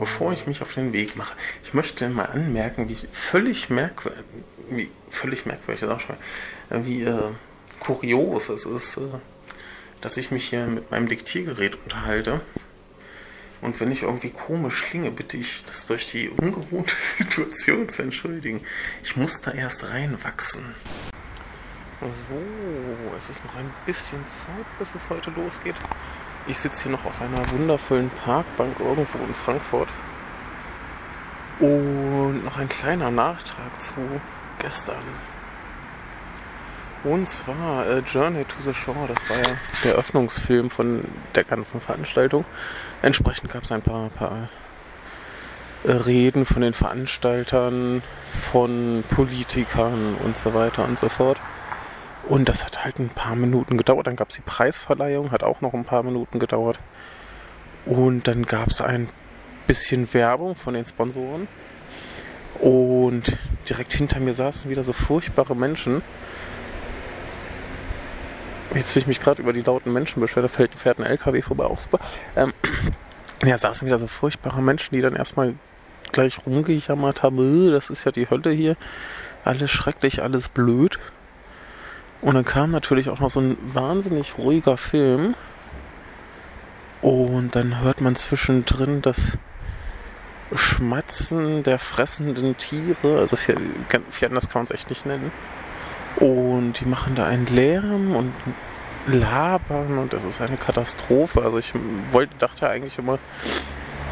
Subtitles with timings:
[0.00, 1.36] Bevor ich mich auf den Weg mache.
[1.62, 4.24] Ich möchte mal anmerken, wie völlig merkwürdig,
[4.70, 6.16] wie völlig merkwürdig ist auch schon,
[6.70, 7.30] wie äh,
[7.80, 9.18] kurios es ist, äh,
[10.00, 12.40] dass ich mich hier mit meinem Diktiergerät unterhalte.
[13.60, 18.62] Und wenn ich irgendwie komisch klinge, bitte ich das durch die ungewohnte Situation zu entschuldigen.
[19.02, 20.64] Ich muss da erst reinwachsen.
[22.00, 22.40] So,
[23.14, 25.74] es ist noch ein bisschen Zeit, bis es heute losgeht.
[26.46, 29.88] Ich sitze hier noch auf einer wundervollen Parkbank irgendwo in Frankfurt.
[31.60, 33.94] Und noch ein kleiner Nachtrag zu
[34.58, 35.02] gestern.
[37.02, 41.80] Und zwar äh, Journey to the Shore, das war ja der Öffnungsfilm von der ganzen
[41.80, 42.44] Veranstaltung.
[43.00, 44.48] Entsprechend gab es ein paar, paar
[45.84, 48.02] äh, Reden von den Veranstaltern,
[48.52, 51.38] von Politikern und so weiter und so fort.
[52.28, 54.06] Und das hat halt ein paar Minuten gedauert.
[54.06, 56.78] Dann gab es die Preisverleihung, hat auch noch ein paar Minuten gedauert.
[57.86, 59.08] Und dann gab es ein
[59.66, 61.48] bisschen Werbung von den Sponsoren.
[62.60, 66.02] Und direkt hinter mir saßen wieder so furchtbare Menschen.
[68.74, 71.42] Jetzt will ich mich gerade über die lauten Menschen beschweren, da fährt, fährt ein LKW
[71.42, 71.68] vorbei.
[71.80, 71.98] Super.
[72.36, 72.52] Ähm,
[73.44, 75.54] ja, saßen wieder so furchtbare Menschen, die dann erstmal
[76.12, 78.76] gleich rumgejammert haben, äh, das ist ja die Hölle hier.
[79.44, 80.98] Alles schrecklich, alles blöd.
[82.22, 85.34] Und dann kam natürlich auch noch so ein wahnsinnig ruhiger Film.
[87.00, 89.38] Und dann hört man zwischendrin das
[90.54, 93.18] Schmatzen der fressenden Tiere.
[93.18, 93.56] Also viel,
[94.22, 95.32] anders kann man es echt nicht nennen.
[96.16, 98.32] Und die machen da einen Lärm und
[99.06, 101.42] labern und das ist eine Katastrophe.
[101.42, 101.72] Also ich
[102.10, 103.18] wollte, dachte eigentlich immer,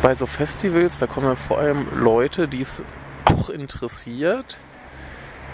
[0.00, 2.82] bei so Festivals, da kommen ja vor allem Leute, die es
[3.26, 4.58] auch interessiert.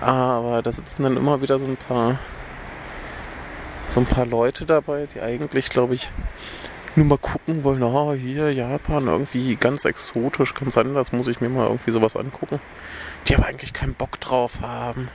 [0.00, 2.18] Aber da sitzen dann immer wieder so ein paar
[3.88, 6.10] so ein paar Leute dabei, die eigentlich, glaube ich,
[6.96, 11.48] nur mal gucken wollen, oh, hier Japan, irgendwie ganz exotisch, ganz anders, muss ich mir
[11.48, 12.60] mal irgendwie sowas angucken.
[13.26, 15.08] Die aber eigentlich keinen Bock drauf haben.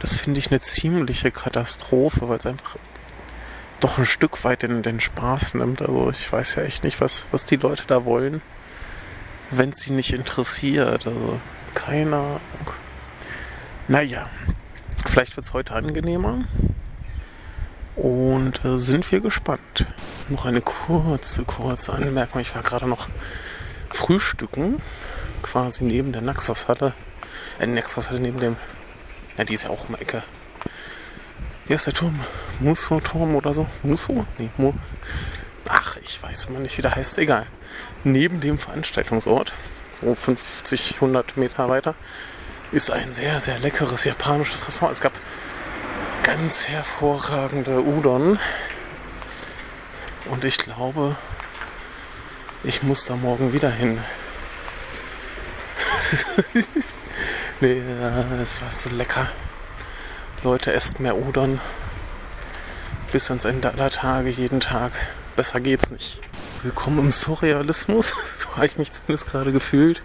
[0.00, 2.76] Das finde ich eine ziemliche Katastrophe, weil es einfach
[3.80, 5.80] doch ein Stück weit den, den Spaß nimmt.
[5.82, 8.42] Also ich weiß ja echt nicht, was, was die Leute da wollen,
[9.50, 11.06] wenn es sie nicht interessiert.
[11.06, 11.38] Also
[11.74, 12.40] keine Ahnung.
[13.86, 14.28] Naja,
[15.06, 16.44] vielleicht wird es heute angenehmer.
[17.96, 19.86] Und äh, sind wir gespannt.
[20.28, 22.40] Noch eine kurze, kurze Anmerkung.
[22.40, 23.08] Ich war gerade noch
[23.90, 24.82] frühstücken,
[25.42, 26.92] quasi neben der Naxos-Halle.
[27.60, 28.56] Äh, Naxos-Halle neben dem.
[29.38, 30.22] Ja, die ist ja auch um Ecke.
[31.66, 32.18] Wie heißt der Turm?
[32.60, 33.66] Musso-Turm oder so?
[33.82, 34.26] Musso?
[34.38, 34.74] Nee, Mo.
[35.68, 37.16] Ach, ich weiß immer nicht, wie der heißt.
[37.18, 37.46] Egal.
[38.02, 39.52] Neben dem Veranstaltungsort,
[39.98, 41.94] so 50, 100 Meter weiter,
[42.70, 44.92] ist ein sehr, sehr leckeres japanisches Restaurant.
[44.92, 45.12] Es gab
[46.24, 48.38] ganz hervorragende Udon.
[50.30, 51.16] Und ich glaube,
[52.64, 54.00] ich muss da morgen wieder hin.
[57.60, 57.82] nee,
[58.42, 59.28] es war so lecker.
[60.42, 61.60] Leute, esst mehr Udon.
[63.12, 64.92] Bis ans Ende aller Tage, jeden Tag.
[65.36, 66.20] Besser geht's nicht.
[66.62, 68.14] Willkommen im Surrealismus.
[68.38, 70.02] So habe ich mich zumindest gerade gefühlt.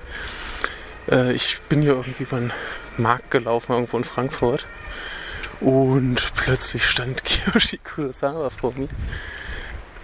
[1.09, 2.51] Äh, ich bin hier irgendwie über den
[2.97, 4.67] Markt gelaufen, irgendwo in Frankfurt.
[5.59, 8.87] Und plötzlich stand Kiyoshi Kurosawa vor mir.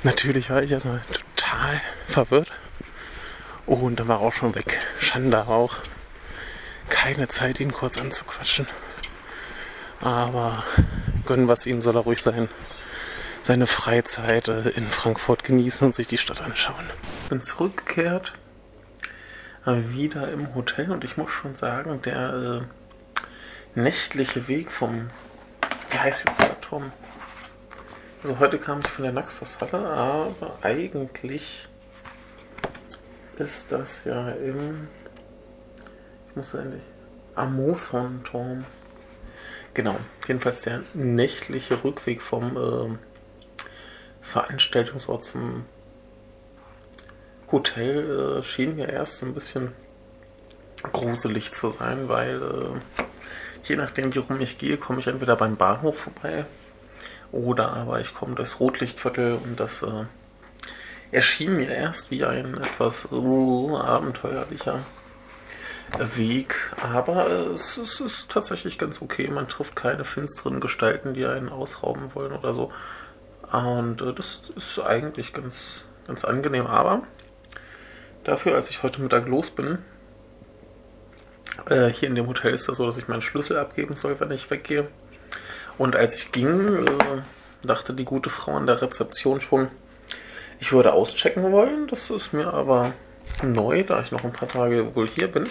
[0.03, 2.51] Natürlich war ich erstmal total verwirrt.
[3.65, 4.79] Und dann war er auch schon weg.
[4.99, 5.77] Schande auch.
[6.89, 8.67] Keine Zeit, ihn kurz anzuquatschen.
[10.01, 10.63] Aber
[11.25, 12.49] gönnen was ihm soll er ruhig sein.
[13.41, 16.85] Seine Freizeit äh, in Frankfurt genießen und sich die Stadt anschauen.
[17.29, 18.33] Bin zurückgekehrt.
[19.65, 22.65] Wieder im Hotel und ich muss schon sagen, der
[23.73, 25.09] äh, nächtliche Weg vom
[25.89, 26.91] wie heißt jetzt der Turm?
[28.21, 31.67] Also heute kam ich von der Naxos-Halle, aber eigentlich
[33.37, 34.87] ist das ja im,
[36.29, 36.83] ich muss endlich,
[37.35, 38.65] Amoson-Turm.
[39.73, 39.97] Genau,
[40.27, 42.97] jedenfalls der nächtliche Rückweg vom äh,
[44.21, 45.65] Veranstaltungsort zum
[47.51, 49.73] Hotel äh, schien mir erst ein bisschen
[50.93, 53.03] gruselig zu sein, weil äh,
[53.67, 56.45] je nachdem, wie rum ich gehe, komme ich entweder beim Bahnhof vorbei
[57.31, 60.05] oder aber ich komme durchs Rotlichtviertel und das äh,
[61.11, 64.79] erschien mir erst wie ein etwas uh, abenteuerlicher
[66.15, 69.29] Weg, aber es, es, ist tatsächlich ganz okay.
[69.29, 72.71] Man trifft keine finsteren Gestalten, die einen ausrauben wollen oder so.
[73.51, 76.65] Und äh, das ist eigentlich ganz, ganz angenehm.
[76.65, 77.03] Aber
[78.23, 79.77] dafür, als ich heute Mittag los bin,
[81.69, 84.31] äh, hier in dem Hotel ist das so, dass ich meinen Schlüssel abgeben soll, wenn
[84.31, 84.87] ich weggehe.
[85.77, 87.21] Und als ich ging, äh,
[87.63, 89.69] dachte die gute Frau an der Rezeption schon,
[90.59, 91.87] ich würde auschecken wollen.
[91.87, 92.93] Das ist mir aber
[93.43, 95.47] neu, da ich noch ein paar Tage wohl hier bin.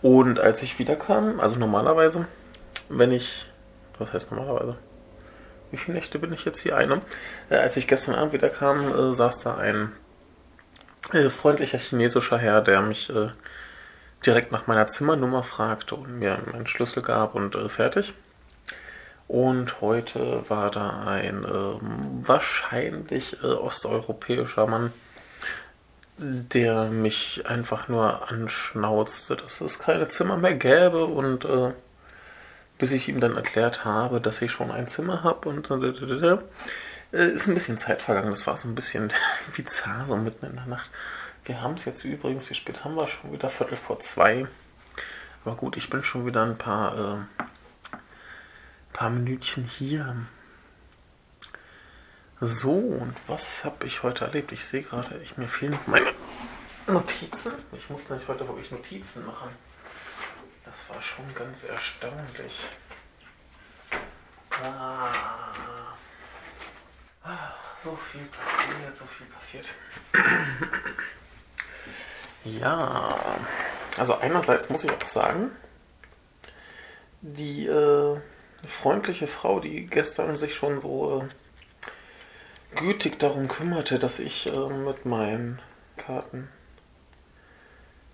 [0.00, 2.26] Und als ich wiederkam, also normalerweise,
[2.88, 3.46] wenn ich,
[3.98, 4.76] was heißt normalerweise?
[5.70, 6.76] Wie viele Nächte bin ich jetzt hier?
[6.76, 7.00] Eine.
[7.48, 9.92] Äh, als ich gestern Abend wiederkam, äh, saß da ein
[11.12, 13.28] äh, freundlicher chinesischer Herr, der mich äh,
[14.26, 18.14] direkt nach meiner Zimmernummer fragte und mir meinen Schlüssel gab und äh, fertig.
[19.28, 24.92] Und heute war da ein äh, wahrscheinlich äh, osteuropäischer Mann,
[26.18, 31.72] der mich einfach nur anschnauzte, dass es keine Zimmer mehr gäbe und äh,
[32.78, 37.46] bis ich ihm dann erklärt habe, dass ich schon ein Zimmer habe und äh, ist
[37.46, 38.30] ein bisschen Zeit vergangen.
[38.30, 39.12] Das war so ein bisschen
[39.56, 40.90] bizarr, so mitten in der Nacht.
[41.44, 43.50] Wir haben es jetzt übrigens, wie spät haben wir schon wieder?
[43.50, 44.46] Viertel vor zwei.
[45.44, 47.26] Aber gut, ich bin schon wieder ein paar,
[47.90, 47.94] äh,
[48.92, 50.24] paar Minütchen hier.
[52.40, 54.52] So, und was habe ich heute erlebt?
[54.52, 56.12] Ich sehe gerade, ich, mir fehlen meine
[56.86, 57.52] Notizen.
[57.72, 59.50] Ich muss nämlich heute wirklich Notizen machen.
[60.64, 62.60] Das war schon ganz erstaunlich.
[64.50, 65.92] Ah.
[67.24, 69.74] ah so viel passiert, so viel passiert.
[72.44, 73.16] Ja,
[73.96, 75.50] also einerseits muss ich auch sagen,
[77.20, 78.16] die äh,
[78.66, 85.04] freundliche Frau, die gestern sich schon so äh, gütig darum kümmerte, dass ich äh, mit
[85.04, 85.60] meinen
[85.96, 86.48] Karten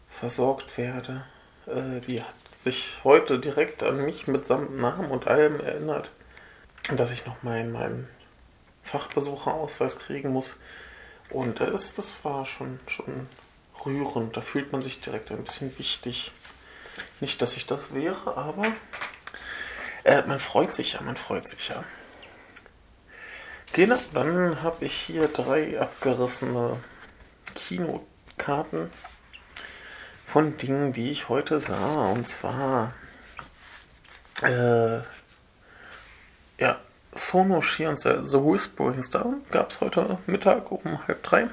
[0.08, 1.25] versorgt werde,
[1.66, 6.10] äh, die hat sich heute direkt an mich mitsamt Namen und allem erinnert,
[6.92, 8.08] dass ich noch meinen, meinen
[8.82, 10.56] Fachbesucherausweis kriegen muss.
[11.30, 13.28] Und das, das war schon, schon
[13.84, 14.36] rührend.
[14.36, 16.32] Da fühlt man sich direkt ein bisschen wichtig.
[17.20, 18.66] Nicht, dass ich das wäre, aber
[20.04, 21.84] äh, man freut sich ja, man freut sich ja.
[23.72, 26.78] Genau, dann habe ich hier drei abgerissene
[27.54, 28.90] Kinokarten
[30.26, 32.10] von Dingen, die ich heute sah.
[32.10, 32.92] Und zwar,
[34.42, 34.98] äh,
[36.58, 36.78] ja,
[37.14, 41.48] Sonoshi und The, The Whispering Star gab es heute Mittag um halb drei.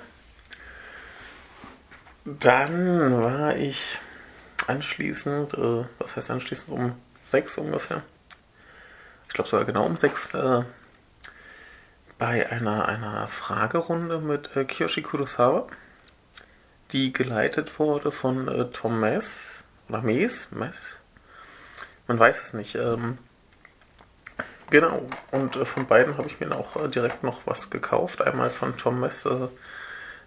[2.26, 4.00] Dann war ich
[4.66, 8.02] anschließend, äh, was heißt anschließend, um sechs ungefähr.
[9.28, 10.64] Ich glaube sogar genau um sechs, äh,
[12.18, 15.68] bei einer, einer Fragerunde mit äh, Kiyoshi Kurosawa,
[16.92, 21.02] die geleitet wurde von äh, Tom Mess oder Mes, Mess.
[22.08, 22.74] Man weiß es nicht.
[22.74, 23.20] Ähm,
[24.72, 28.24] genau, und äh, von beiden habe ich mir auch äh, direkt noch was gekauft.
[28.24, 29.48] Einmal von Tom Mess äh,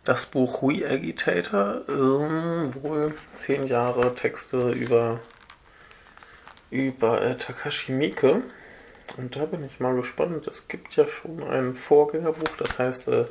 [0.08, 5.20] das Buch We Agitator, ähm, wohl zehn Jahre Texte über,
[6.70, 8.42] über äh, Takashi Miike.
[9.18, 10.46] Und da bin ich mal gespannt.
[10.46, 13.26] Es gibt ja schon ein Vorgängerbuch, das heißt äh,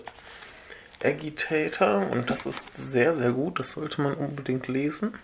[1.04, 2.12] Agitator.
[2.12, 3.58] Und das ist sehr, sehr gut.
[3.58, 5.16] Das sollte man unbedingt lesen.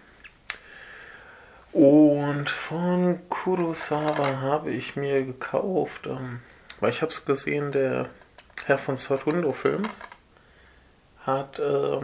[1.71, 6.39] Und von Kurosawa habe ich mir gekauft, ähm,
[6.79, 8.09] weil ich habe es gesehen, der
[8.65, 9.99] Herr von Third Window Films
[11.25, 12.01] hat äh,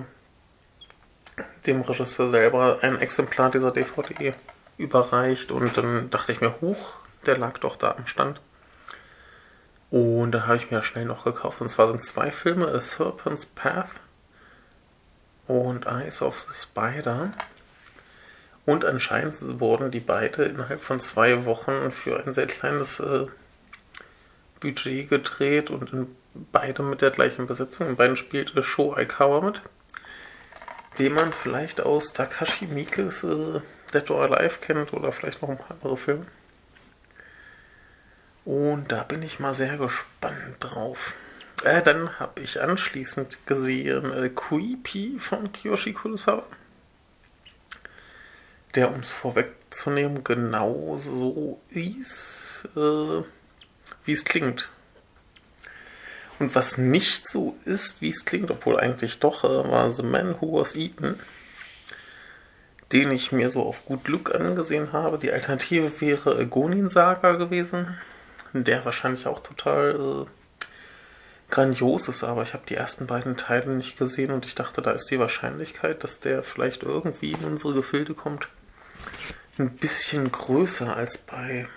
[1.65, 4.33] dem Regisseur selber ein Exemplar dieser DVD
[4.77, 8.41] überreicht und dann dachte ich mir, huch, der lag doch da am Stand.
[9.91, 11.61] Und da habe ich mir schnell noch gekauft.
[11.61, 13.89] Und zwar sind zwei Filme, A Serpent's Path
[15.47, 17.33] und Eyes of the Spider.
[18.65, 23.25] Und anscheinend wurden die beide innerhalb von zwei Wochen für ein sehr kleines äh,
[24.59, 27.87] Budget gedreht und in beide mit der gleichen Besetzung.
[27.87, 29.61] In beiden spielte Sho Aikawa mit,
[30.97, 33.61] den man vielleicht aus Takashi Miikes äh,
[33.93, 36.25] Dead or Alive kennt oder vielleicht noch ein paar andere Filme.
[38.45, 41.13] Und da bin ich mal sehr gespannt drauf.
[41.63, 46.43] Äh, dann habe ich anschließend gesehen äh, Creepy von Kiyoshi Kurosawa.
[48.75, 53.23] Der, um es vorwegzunehmen, genauso ist, äh,
[54.05, 54.69] wie es klingt.
[56.39, 60.35] Und was nicht so ist, wie es klingt, obwohl eigentlich doch, äh, war The Man
[60.39, 61.19] Who Was Eaten,
[62.93, 65.19] den ich mir so auf gut Glück angesehen habe.
[65.19, 67.97] Die Alternative wäre Gonin Saga gewesen,
[68.53, 70.65] der wahrscheinlich auch total äh,
[71.49, 74.91] grandios ist, aber ich habe die ersten beiden Teile nicht gesehen und ich dachte, da
[74.91, 78.47] ist die Wahrscheinlichkeit, dass der vielleicht irgendwie in unsere Gefilde kommt,
[79.57, 81.67] ein bisschen größer als bei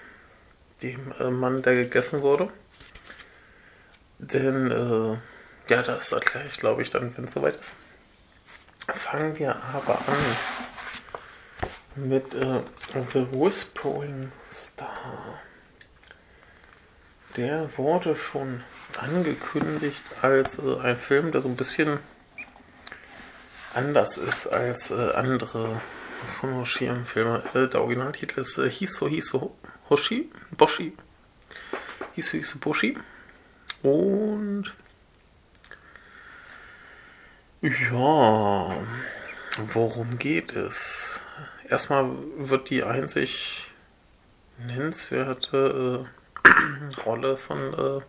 [0.83, 2.49] dem äh, Mann, der gegessen wurde.
[4.23, 5.19] Denn, äh,
[5.69, 7.75] ja, das erkläre ich, glaube ich, dann, wenn es soweit ist.
[8.89, 10.37] Fangen wir aber an
[11.97, 12.61] mit äh,
[13.13, 15.41] The Whispering Star.
[17.37, 18.63] Der wurde schon
[18.97, 21.99] angekündigt als äh, ein Film, der so ein bisschen
[23.75, 25.81] anders ist als äh, andere
[26.25, 27.43] von Hoshi-Filme.
[27.55, 29.57] Äh, der Originaltitel ist äh, Hiso Hiso
[29.91, 30.97] Hoshi, Boshi.
[32.13, 32.97] Hiso Hiso Boshi.
[33.83, 34.73] Und
[37.61, 38.77] ja,
[39.73, 41.21] worum geht es?
[41.69, 43.71] Erstmal wird die einzig
[44.59, 46.07] nennenswerte
[46.45, 46.49] äh,
[47.07, 48.01] Rolle von äh,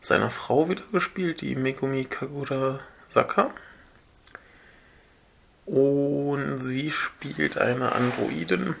[0.00, 3.50] seiner Frau wieder gespielt, die Megumi Kagura Saka.
[5.66, 8.74] Und sie spielt eine Androidin,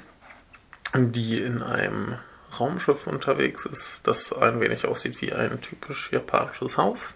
[0.94, 2.18] die in einem
[2.58, 7.14] Raumschiff unterwegs ist, das ein wenig aussieht wie ein typisch japanisches Haus.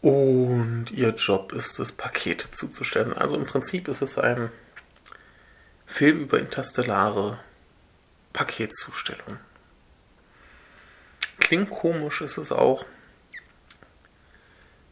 [0.00, 3.12] Und ihr Job ist es, Pakete zuzustellen.
[3.12, 4.50] Also im Prinzip ist es ein
[5.86, 7.38] Film über interstellare
[8.32, 9.38] Paketzustellung.
[11.38, 12.84] Klingt komisch ist es auch.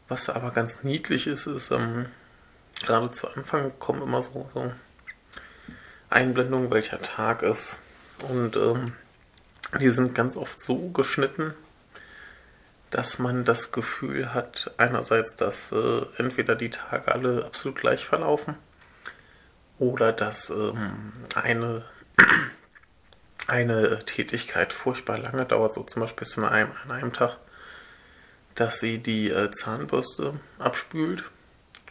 [0.07, 2.05] Was aber ganz niedlich ist, ist, ähm,
[2.81, 4.71] gerade zu Anfang kommen immer so, so
[6.09, 7.79] Einblendungen, welcher Tag ist.
[8.23, 8.93] Und ähm,
[9.79, 11.53] die sind ganz oft so geschnitten,
[12.89, 18.55] dass man das Gefühl hat, einerseits, dass äh, entweder die Tage alle absolut gleich verlaufen
[19.79, 21.85] oder dass ähm, eine,
[23.47, 27.37] eine Tätigkeit furchtbar lange dauert, so zum Beispiel an einem, an einem Tag,
[28.55, 31.23] dass sie die äh, Zahnbürste abspült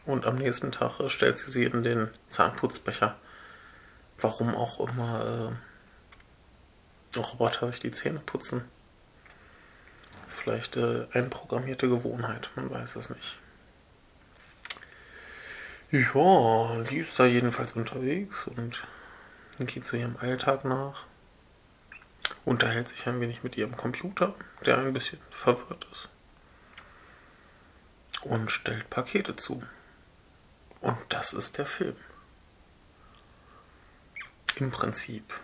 [0.05, 3.17] und am nächsten Tag äh, stellt sie sie in den Zahnputzbecher.
[4.19, 5.70] Warum auch immer äh,
[7.17, 8.65] Roboter sich die Zähne putzen.
[10.29, 13.39] Vielleicht äh, einprogrammierte Gewohnheit, man weiß es nicht.
[15.91, 18.87] Ja, die ist da jedenfalls unterwegs und
[19.59, 21.05] geht zu ihrem Alltag nach.
[22.45, 26.09] Unterhält sich ein wenig mit ihrem Computer, der ein bisschen verwirrt ist.
[28.23, 29.63] Und stellt Pakete zu.
[30.81, 31.97] Und das ist der Film.
[34.57, 35.35] Im Prinzip.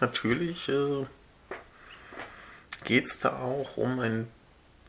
[0.00, 1.06] Natürlich äh,
[2.84, 4.28] geht es da auch um ein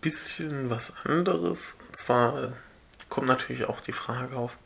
[0.02, 1.76] bisschen was anderes.
[1.88, 2.52] Und zwar äh,
[3.10, 4.58] kommt natürlich auch die Frage auf,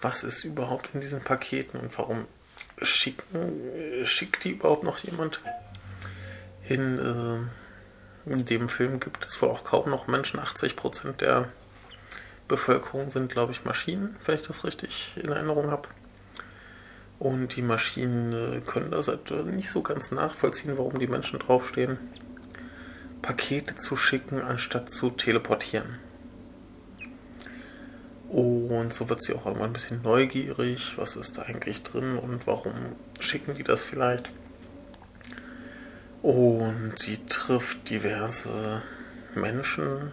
[0.00, 2.26] was ist überhaupt in diesen Paketen und warum
[2.82, 5.40] schicken, äh, schickt die überhaupt noch jemand?
[6.68, 10.40] In, äh, in dem Film gibt es wohl auch kaum noch Menschen.
[10.40, 11.48] 80% der
[12.48, 15.88] Bevölkerung sind, glaube ich, Maschinen, wenn ich das richtig in Erinnerung habe.
[17.20, 21.98] Und die Maschinen äh, können das halt nicht so ganz nachvollziehen, warum die Menschen draufstehen.
[23.20, 25.98] Pakete zu schicken, anstatt zu teleportieren.
[28.30, 32.46] Und so wird sie auch irgendwann ein bisschen neugierig, was ist da eigentlich drin und
[32.46, 32.72] warum
[33.18, 34.30] schicken die das vielleicht.
[36.22, 38.82] Und sie trifft diverse
[39.34, 40.12] Menschen,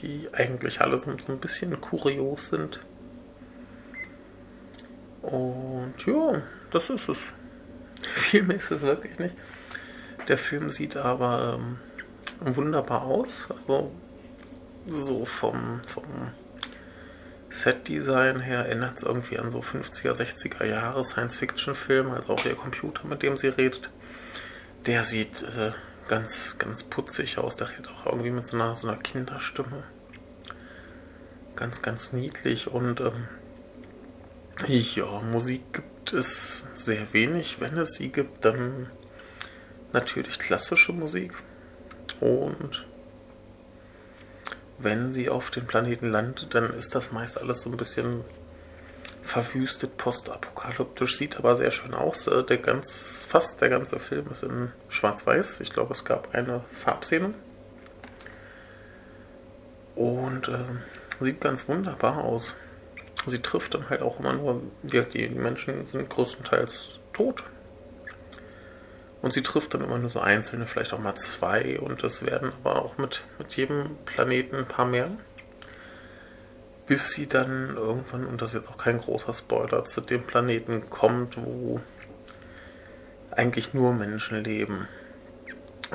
[0.00, 2.80] die eigentlich alle so ein bisschen kurios sind.
[5.22, 7.18] Und ja, das ist es.
[8.02, 9.36] Viel mehr ist es wirklich nicht.
[10.28, 13.42] Der Film sieht aber ähm, wunderbar aus.
[13.48, 13.92] Also
[14.86, 16.04] so vom, vom
[17.48, 23.06] Set-Design her erinnert es irgendwie an so 50er, 60er Jahre Science-Fiction-Film, also auch ihr Computer,
[23.06, 23.90] mit dem sie redet.
[24.86, 25.72] Der sieht äh,
[26.08, 27.56] ganz, ganz putzig aus.
[27.56, 29.84] Der redet auch irgendwie mit so einer, so einer Kinderstimme.
[31.54, 33.28] Ganz, ganz niedlich und ähm,
[34.68, 37.60] ja, Musik gibt es sehr wenig.
[37.60, 38.90] Wenn es sie gibt, dann
[39.92, 41.34] natürlich klassische Musik.
[42.20, 42.86] Und
[44.78, 48.24] wenn sie auf dem Planeten landet, dann ist das meist alles so ein bisschen
[49.22, 52.26] verwüstet, postapokalyptisch, sieht aber sehr schön aus.
[52.26, 55.60] Äh, der ganz, fast der ganze Film ist in Schwarz-Weiß.
[55.60, 57.34] Ich glaube, es gab eine Farbszene.
[59.94, 60.58] Und äh,
[61.20, 62.54] sieht ganz wunderbar aus.
[63.26, 67.44] Sie trifft dann halt auch immer nur, die Menschen sind größtenteils tot.
[69.20, 71.78] Und sie trifft dann immer nur so einzelne, vielleicht auch mal zwei.
[71.78, 75.10] Und es werden aber auch mit, mit jedem Planeten ein paar mehr.
[76.86, 80.90] Bis sie dann irgendwann, und das ist jetzt auch kein großer Spoiler, zu dem Planeten
[80.90, 81.80] kommt, wo
[83.30, 84.88] eigentlich nur Menschen leben.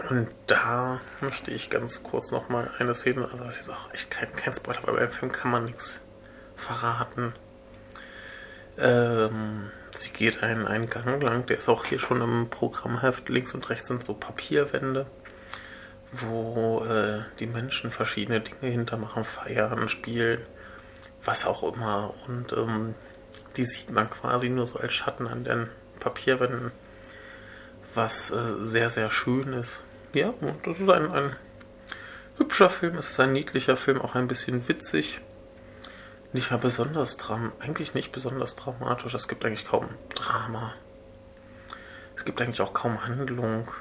[0.10, 4.10] Und da möchte ich ganz kurz nochmal eine Szene, also das ist jetzt auch echt
[4.10, 6.02] kein, kein Spoiler, weil beim Film kann man nichts
[6.58, 7.34] verraten.
[8.78, 13.30] Ähm, sie geht einen, einen Gang lang, der ist auch hier schon im Programmheft.
[13.30, 15.06] Links und rechts sind so Papierwände,
[16.12, 20.42] wo äh, die Menschen verschiedene Dinge hintermachen, feiern, spielen,
[21.24, 22.14] was auch immer.
[22.28, 22.96] Und ähm,
[23.56, 26.72] die sieht man quasi nur so als Schatten an den Papierwänden,
[27.94, 29.82] was äh, sehr, sehr schön ist.
[30.14, 31.36] Ja, und das ist ein, ein
[32.38, 35.22] hübscher Film, es ist ein niedlicher Film, auch ein bisschen witzig.
[36.34, 39.14] Nicht mal besonders dram, eigentlich nicht besonders dramatisch.
[39.14, 40.74] Es gibt eigentlich kaum Drama.
[42.16, 43.72] Es gibt eigentlich auch kaum Handlung.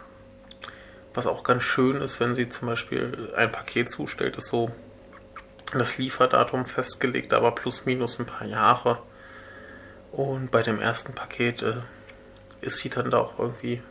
[1.15, 4.71] Was auch ganz schön ist, wenn sie zum Beispiel ein Paket zustellt, ist so
[5.73, 8.99] das Lieferdatum festgelegt, aber plus minus ein paar Jahre.
[10.12, 11.81] Und bei dem ersten Paket äh,
[12.61, 13.83] ist sie dann da auch irgendwie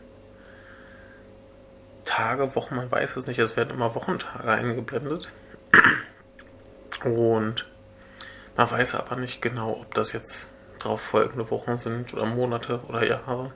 [2.04, 5.28] Tage, Wochen, man weiß es nicht, es werden immer Wochentage eingeblendet.
[7.04, 7.66] Und
[8.56, 10.48] man weiß aber nicht genau, ob das jetzt
[10.78, 13.52] darauf folgende Wochen sind oder Monate oder Jahre.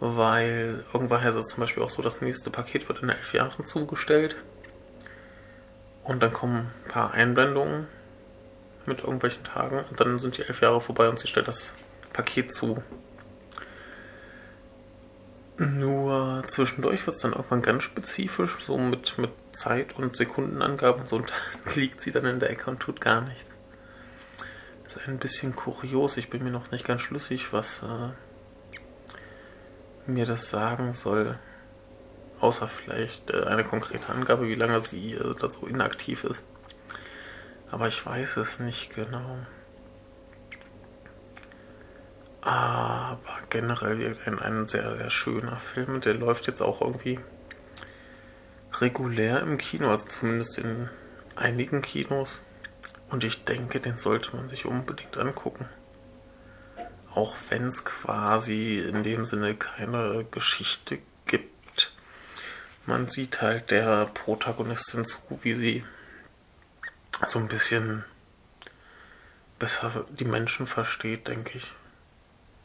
[0.00, 3.66] Weil irgendwann heißt es zum Beispiel auch so, das nächste Paket wird in elf Jahren
[3.66, 4.36] zugestellt.
[6.02, 7.86] Und dann kommen ein paar Einblendungen
[8.86, 11.74] mit irgendwelchen Tagen und dann sind die elf Jahre vorbei und sie stellt das
[12.12, 12.82] Paket zu.
[15.58, 21.06] Nur zwischendurch wird es dann irgendwann ganz spezifisch, so mit, mit Zeit- und Sekundenangaben und
[21.06, 21.32] so, und
[21.74, 23.49] liegt sie dann in der Ecke und tut gar nichts.
[24.90, 28.10] Ist ein bisschen kurios, ich bin mir noch nicht ganz schlüssig, was äh,
[30.10, 31.38] mir das sagen soll.
[32.40, 36.42] Außer vielleicht äh, eine konkrete Angabe, wie lange sie äh, da so inaktiv ist.
[37.70, 39.38] Aber ich weiß es nicht genau.
[42.40, 46.00] Aber generell ein, ein sehr, sehr schöner Film.
[46.00, 47.20] Der läuft jetzt auch irgendwie
[48.80, 50.88] regulär im Kino, also zumindest in
[51.36, 52.42] einigen Kinos.
[53.10, 55.68] Und ich denke, den sollte man sich unbedingt angucken.
[57.12, 61.92] Auch wenn es quasi in dem Sinne keine Geschichte gibt.
[62.86, 65.84] Man sieht halt der Protagonistin zu, wie sie
[67.26, 68.04] so ein bisschen
[69.58, 71.72] besser die Menschen versteht, denke ich.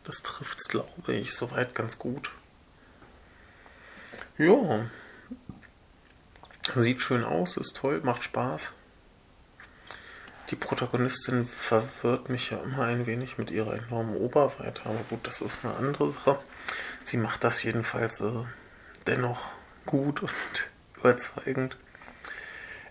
[0.03, 2.29] Das trifft es, glaube ich, soweit ganz gut.
[4.37, 4.85] Ja.
[6.75, 8.71] Sieht schön aus, ist toll, macht Spaß.
[10.51, 15.41] Die Protagonistin verwirrt mich ja immer ein wenig mit ihrer enormen Oberweite, aber gut, das
[15.41, 16.37] ist eine andere Sache.
[17.03, 18.31] Sie macht das jedenfalls äh,
[19.07, 19.51] dennoch
[19.87, 20.31] gut und
[20.97, 21.77] überzeugend.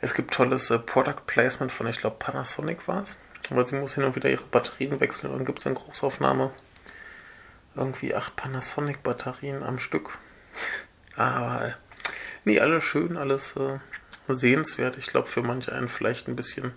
[0.00, 3.16] Es gibt tolles äh, Product Placement von, ich glaube, Panasonic war es.
[3.50, 6.50] Weil sie muss hin und wieder ihre Batterien wechseln und gibt es eine Großaufnahme
[7.76, 10.18] irgendwie acht Panasonic-Batterien am Stück.
[11.16, 11.72] Aber äh,
[12.44, 13.78] nee, alles schön, alles äh,
[14.28, 14.96] sehenswert.
[14.96, 16.72] Ich glaube, für manche einen vielleicht ein bisschen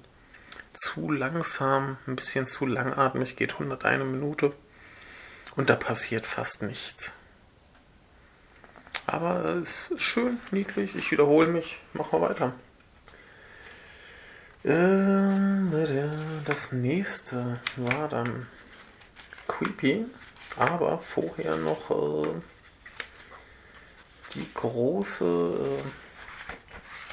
[0.77, 4.53] zu langsam, ein bisschen zu langatmig, geht 101 Minute
[5.55, 7.13] und da passiert fast nichts.
[9.05, 10.95] Aber es ist schön, niedlich.
[10.95, 12.53] Ich wiederhole mich, machen wir weiter.
[14.63, 18.47] Äh, das nächste war dann
[19.47, 20.05] Creepy.
[20.57, 22.27] Aber vorher noch äh,
[24.33, 25.79] die große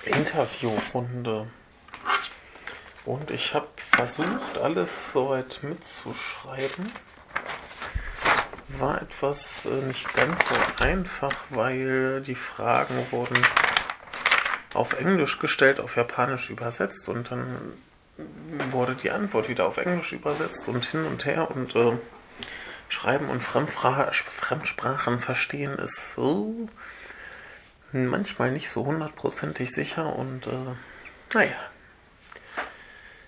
[0.04, 1.46] äh, Interviewrunde.
[3.04, 6.90] Und ich habe versucht, alles soweit mitzuschreiben.
[8.78, 13.36] War etwas äh, nicht ganz so einfach, weil die Fragen wurden
[14.72, 17.76] auf Englisch gestellt, auf Japanisch übersetzt und dann
[18.70, 21.92] wurde die Antwort wieder auf Englisch übersetzt und hin und her und äh,
[22.88, 26.68] Schreiben und Fremdfra Fremdsprachen verstehen ist so
[27.92, 30.74] manchmal nicht so hundertprozentig sicher und äh,
[31.32, 31.56] naja.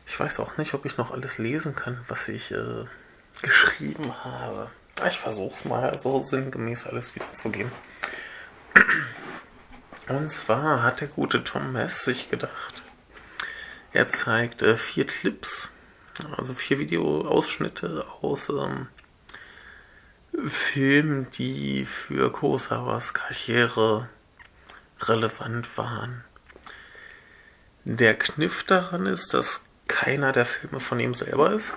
[0.06, 2.84] Ich weiß auch nicht, ob ich noch alles lesen kann, was ich äh,
[3.42, 4.70] geschrieben habe.
[5.06, 7.72] Ich versuch's mal so sinngemäß alles wiederzugeben.
[10.08, 12.82] Und zwar hat der gute Tom Mess sich gedacht,
[13.92, 15.70] er zeigt äh, vier Clips,
[16.36, 18.88] also vier Videoausschnitte aus ähm,
[20.46, 24.08] Filmen, die für Kurosawas Karriere
[25.00, 26.24] relevant waren.
[27.84, 31.74] Der Kniff daran ist, dass keiner der Filme von ihm selber ist.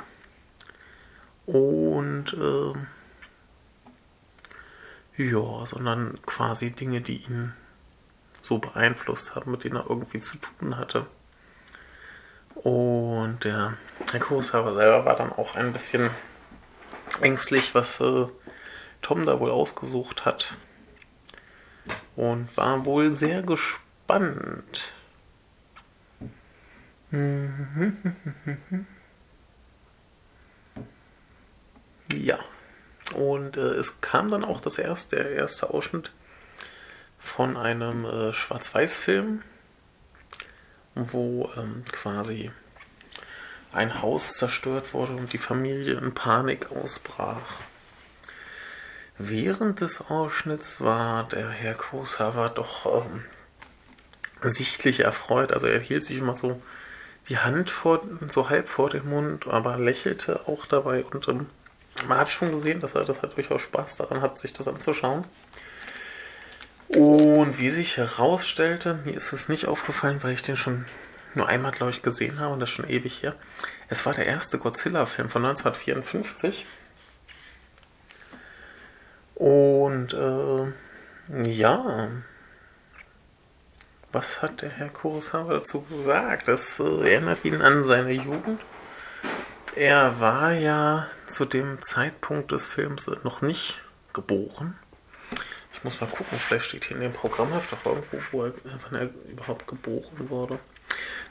[1.45, 2.73] Und äh,
[5.23, 7.53] ja, sondern quasi Dinge, die ihn
[8.41, 11.05] so beeinflusst haben, mit denen er irgendwie zu tun hatte.
[12.55, 13.73] Und der
[14.11, 16.09] Herr Kurosawa selber war dann auch ein bisschen
[17.21, 18.27] ängstlich, was äh,
[19.01, 20.57] Tom da wohl ausgesucht hat.
[22.15, 24.93] Und war wohl sehr gespannt.
[32.13, 32.39] Ja.
[33.13, 36.11] Und äh, es kam dann auch das erste, der erste Ausschnitt
[37.17, 39.41] von einem äh, Schwarz-Weiß-Film,
[40.95, 42.51] wo ähm, quasi
[43.71, 47.59] ein Haus zerstört wurde und die Familie in Panik ausbrach.
[49.17, 53.25] Während des Ausschnitts war der Herr Kurosawa doch ähm,
[54.41, 55.51] sichtlich erfreut.
[55.51, 56.61] Also er hielt sich immer so
[57.29, 61.47] die Hand vor, so halb vor dem Mund, aber lächelte auch dabei und ähm,
[62.07, 65.25] man hat schon gesehen, dass er das hat durchaus Spaß daran hat, sich das anzuschauen.
[66.89, 70.85] Und wie sich herausstellte, mir ist es nicht aufgefallen, weil ich den schon
[71.35, 73.35] nur einmal, glaube ich, gesehen habe und das schon ewig her.
[73.89, 76.65] Es war der erste Godzilla-Film von 1954.
[79.35, 82.09] Und äh, ja,
[84.11, 86.47] was hat der Herr Kurosawa dazu gesagt?
[86.47, 88.61] Das äh, erinnert ihn an seine Jugend.
[89.75, 93.79] Er war ja zu dem Zeitpunkt des Films noch nicht
[94.13, 94.77] geboren.
[95.73, 98.53] Ich muss mal gucken, vielleicht steht hier in dem Programmheft auch irgendwo, wo er,
[98.89, 100.59] wann er überhaupt geboren wurde.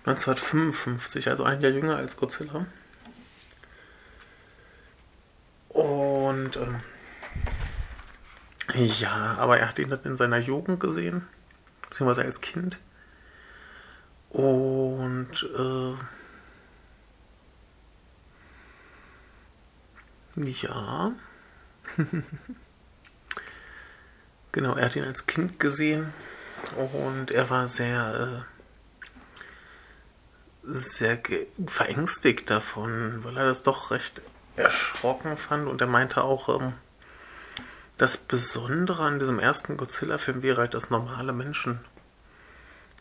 [0.07, 2.65] 1955, also ein Jahr jünger als Godzilla.
[5.69, 6.81] Und ähm,
[8.75, 11.27] ja, aber er hat ihn dann in seiner Jugend gesehen,
[11.89, 12.79] beziehungsweise als Kind.
[14.31, 15.95] Und äh,
[20.37, 21.13] ja.
[24.53, 26.13] genau, er hat ihn als Kind gesehen
[26.77, 28.45] und er war sehr,
[30.65, 31.19] äh, sehr
[31.67, 34.21] verängstigt davon, weil er das doch recht
[34.57, 36.75] erschrocken fand und er meinte auch, ähm,
[37.99, 41.81] das Besondere an diesem ersten Godzilla-Film wäre halt, dass normale Menschen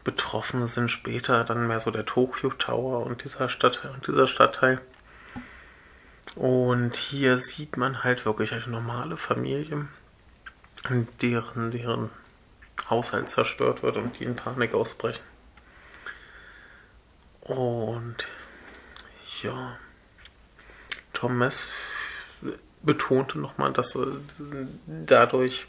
[0.04, 0.90] betroffen sind.
[0.90, 4.82] Später dann mehr so der Tokyo Tower und dieser Stadtteil und dieser Stadtteil.
[6.36, 9.88] Und hier sieht man halt wirklich eine normale Familie,
[11.22, 12.10] deren, deren
[12.90, 15.24] Haushalt zerstört wird und die in Panik ausbrechen.
[17.42, 18.28] Und
[19.42, 19.78] ja,
[21.30, 21.66] Mess
[22.82, 24.08] betonte nochmal, dass äh,
[24.88, 25.68] dadurch,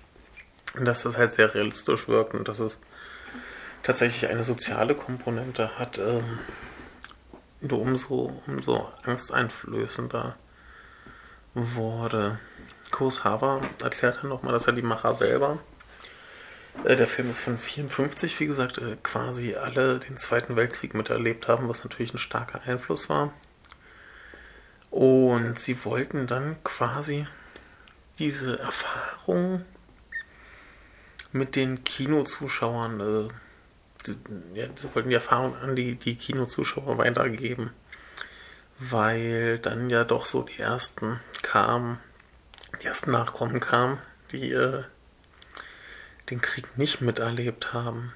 [0.81, 2.79] dass das halt sehr realistisch wirkt und dass es
[3.83, 6.39] tatsächlich eine soziale Komponente hat, ähm,
[7.61, 10.37] nur umso, umso angsteinflößender
[11.55, 12.39] wurde.
[12.91, 15.59] Kurosawa erklärt dann nochmal, dass er die Macher selber,
[16.85, 21.49] äh, der Film ist von 54, wie gesagt, äh, quasi alle den Zweiten Weltkrieg miterlebt
[21.49, 23.33] haben, was natürlich ein starker Einfluss war.
[24.99, 27.25] Und sie wollten dann quasi
[28.19, 29.65] diese Erfahrung
[31.31, 33.29] mit den Kinozuschauern, äh,
[34.05, 34.17] die,
[34.59, 37.71] ja, sie wollten die Erfahrung an die, die Kinozuschauer weitergeben,
[38.81, 42.01] weil dann ja doch so die ersten kamen,
[42.83, 43.99] die ersten Nachkommen kamen,
[44.33, 44.83] die äh,
[46.29, 48.15] den Krieg nicht miterlebt haben.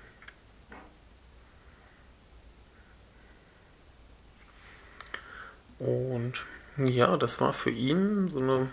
[5.78, 6.44] Und
[6.76, 8.70] ja, das war für ihn so eine,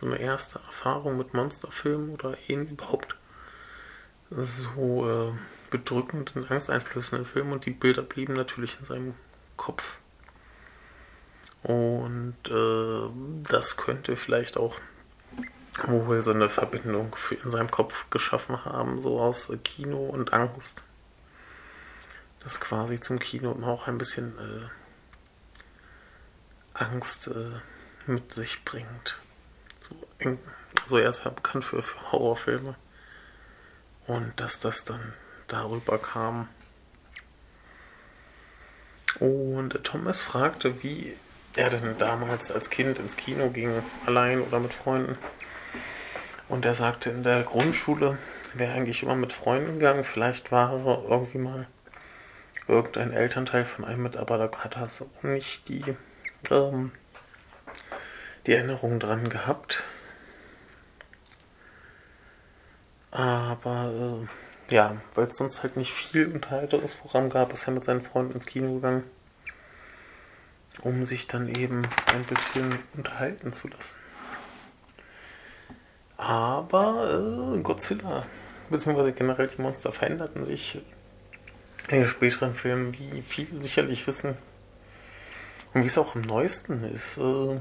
[0.00, 3.16] so eine erste Erfahrung mit Monsterfilmen oder ihn überhaupt
[4.30, 5.32] so äh,
[5.70, 9.14] bedrückenden, angsteinflößenden Filmen und die Bilder blieben natürlich in seinem
[9.56, 9.98] Kopf.
[11.62, 13.10] Und äh,
[13.48, 14.76] das könnte vielleicht auch
[15.84, 20.82] wohl so eine Verbindung für in seinem Kopf geschaffen haben, so aus Kino und Angst.
[22.40, 24.68] Das quasi zum Kino immer auch ein bisschen äh,
[26.78, 27.60] Angst äh,
[28.06, 29.18] mit sich bringt.
[29.80, 29.96] So,
[30.82, 32.74] also er ist ja bekannt für, für Horrorfilme.
[34.06, 35.14] Und dass das dann
[35.48, 36.48] darüber kam.
[39.18, 41.16] Und Thomas fragte, wie
[41.56, 45.16] er denn damals als Kind ins Kino ging, allein oder mit Freunden.
[46.48, 48.18] Und er sagte, in der Grundschule
[48.54, 50.04] wäre eigentlich immer mit Freunden gegangen.
[50.04, 51.66] Vielleicht war er irgendwie mal
[52.68, 55.96] irgendein Elternteil von einem mit, aber da hat er so nicht die
[56.50, 56.92] ähm,
[58.46, 59.82] die Erinnerung dran gehabt.
[63.10, 64.26] Aber
[64.70, 68.34] äh, ja, weil es sonst halt nicht viel Unterhaltungsprogramm gab, ist er mit seinen Freunden
[68.34, 69.04] ins Kino gegangen,
[70.82, 73.96] um sich dann eben ein bisschen unterhalten zu lassen.
[76.16, 78.26] Aber äh, Godzilla,
[78.70, 80.82] beziehungsweise generell die Monster veränderten sich
[81.88, 84.36] in den späteren Filmen, wie viele sicherlich wissen,
[85.76, 87.60] und wie es auch im neuesten ist, äh,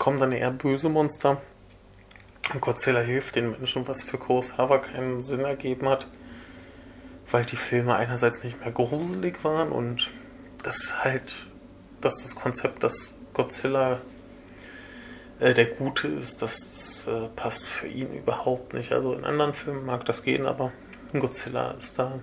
[0.00, 1.40] kommen dann eher böse Monster.
[2.52, 6.08] Und Godzilla hilft den Menschen, was für Kurosawa keinen Sinn ergeben hat,
[7.30, 10.10] weil die Filme einerseits nicht mehr gruselig waren und
[10.64, 11.46] das halt,
[12.00, 14.00] dass das Konzept, dass Godzilla
[15.38, 18.90] äh, der Gute ist, das äh, passt für ihn überhaupt nicht.
[18.90, 20.72] Also in anderen Filmen mag das gehen, aber
[21.12, 22.18] Godzilla ist da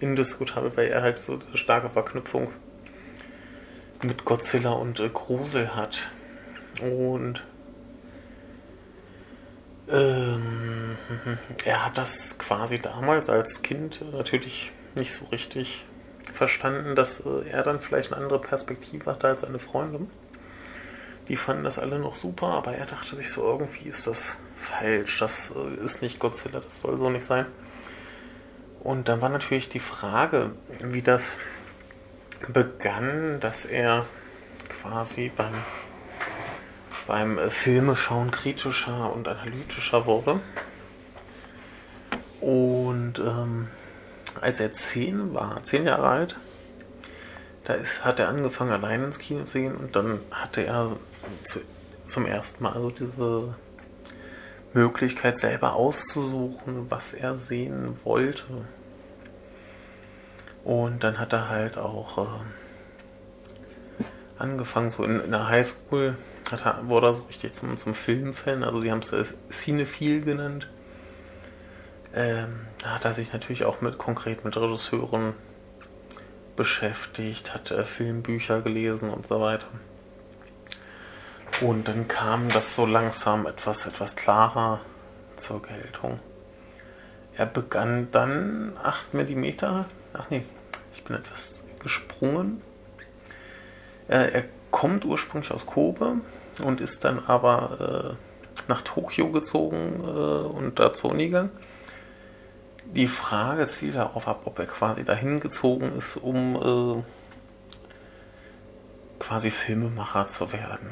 [0.00, 2.50] indiskutabel, weil er halt so eine starke Verknüpfung
[4.06, 6.10] mit Godzilla und äh, Grusel hat.
[6.80, 7.42] Und
[9.88, 10.96] ähm,
[11.64, 15.84] er hat das quasi damals als Kind natürlich nicht so richtig
[16.32, 20.10] verstanden, dass äh, er dann vielleicht eine andere Perspektive hatte als seine Freundin.
[21.28, 25.18] Die fanden das alle noch super, aber er dachte sich so, irgendwie ist das falsch,
[25.18, 27.46] das äh, ist nicht Godzilla, das soll so nicht sein.
[28.80, 31.38] Und dann war natürlich die Frage, wie das
[32.48, 34.06] begann, dass er
[34.68, 35.54] quasi beim,
[37.06, 40.40] beim Filmeschauen kritischer und analytischer wurde.
[42.40, 43.68] Und ähm,
[44.40, 46.36] als er zehn war, zehn Jahre alt,
[47.64, 50.96] da ist, hat er angefangen, allein ins Kino zu gehen und dann hatte er
[51.44, 51.60] zu,
[52.06, 53.54] zum ersten Mal also diese
[54.72, 58.44] Möglichkeit, selber auszusuchen, was er sehen wollte.
[60.66, 64.02] Und dann hat er halt auch äh,
[64.36, 66.18] angefangen, so in, in der Highschool,
[66.50, 69.12] hat er, wurde er so richtig zum, zum Filmfan, also sie haben es
[69.48, 70.66] Cinephil genannt.
[72.12, 75.34] Ähm, da hat er sich natürlich auch mit konkret mit Regisseuren
[76.56, 79.68] beschäftigt, hat äh, Filmbücher gelesen und so weiter.
[81.60, 84.80] Und dann kam das so langsam etwas, etwas klarer
[85.36, 86.18] zur Geltung.
[87.36, 89.44] Er begann dann 8 mm,
[90.12, 90.42] ach nee,
[91.06, 92.60] bin etwas gesprungen.
[94.08, 96.16] Er, er kommt ursprünglich aus Kobe
[96.62, 101.50] und ist dann aber äh, nach Tokio gezogen äh, und da zur Uni gegangen.
[102.84, 107.02] Die Frage zielt darauf ab, ob er quasi dahin gezogen ist, um äh,
[109.18, 110.90] quasi Filmemacher zu werden.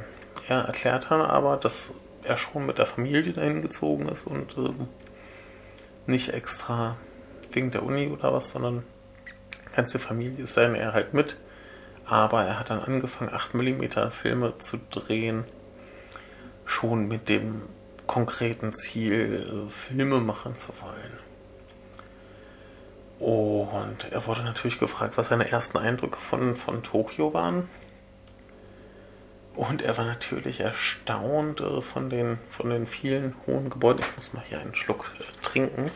[0.48, 1.92] Er erklärt dann aber, dass
[2.24, 4.72] er schon mit der Familie dahin gezogen ist und äh,
[6.06, 6.96] nicht extra
[7.52, 8.82] wegen der Uni oder was, sondern
[9.74, 11.36] ganze Familie ist seine er halt mit.
[12.06, 15.44] Aber er hat dann angefangen, 8mm Filme zu drehen,
[16.66, 17.62] schon mit dem
[18.06, 21.24] konkreten Ziel, äh, Filme machen zu wollen.
[23.18, 27.68] Und er wurde natürlich gefragt, was seine ersten Eindrücke von, von Tokio waren.
[29.56, 34.04] Und er war natürlich erstaunt äh, von, den, von den vielen hohen Gebäuden.
[34.06, 35.90] Ich muss mal hier einen Schluck äh, trinken.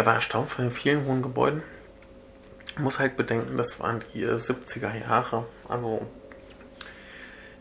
[0.00, 1.62] Er war erstaunt von den vielen hohen Gebäuden.
[2.78, 5.44] Muss halt bedenken, das waren die 70er Jahre.
[5.68, 6.06] Also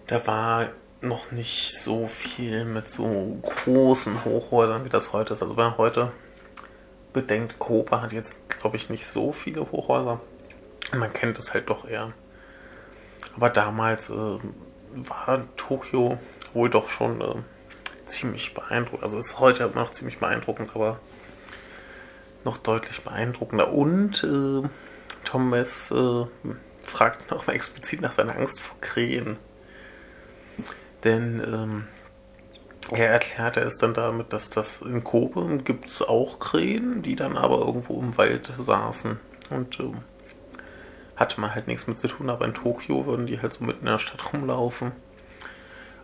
[0.08, 0.70] da war
[1.02, 5.42] noch nicht so viel mit so großen Hochhäusern, wie das heute ist.
[5.42, 6.14] Also wenn man heute
[7.12, 10.22] bedenkt, Kopa hat jetzt, glaube ich, nicht so viele Hochhäuser.
[10.96, 12.14] Man kennt es halt doch eher.
[13.36, 16.18] Aber damals äh, war Tokio
[16.54, 17.36] wohl doch schon äh,
[18.06, 19.04] ziemlich beeindruckend.
[19.04, 21.02] Also ist heute immer noch ziemlich beeindruckend, aber
[22.50, 23.72] noch deutlich beeindruckender.
[23.72, 24.68] Und äh,
[25.24, 26.26] Thomas äh,
[26.82, 29.38] fragt noch mal explizit nach seiner Angst vor Krähen.
[31.04, 31.88] Denn ähm,
[32.92, 37.38] er erklärte es dann damit, dass das in Kobe gibt es auch Krähen, die dann
[37.38, 39.20] aber irgendwo im Wald saßen.
[39.52, 40.00] Und ähm,
[41.16, 43.86] hatte man halt nichts mit zu tun, aber in Tokio würden die halt so mitten
[43.86, 44.94] in der Stadt rumlaufen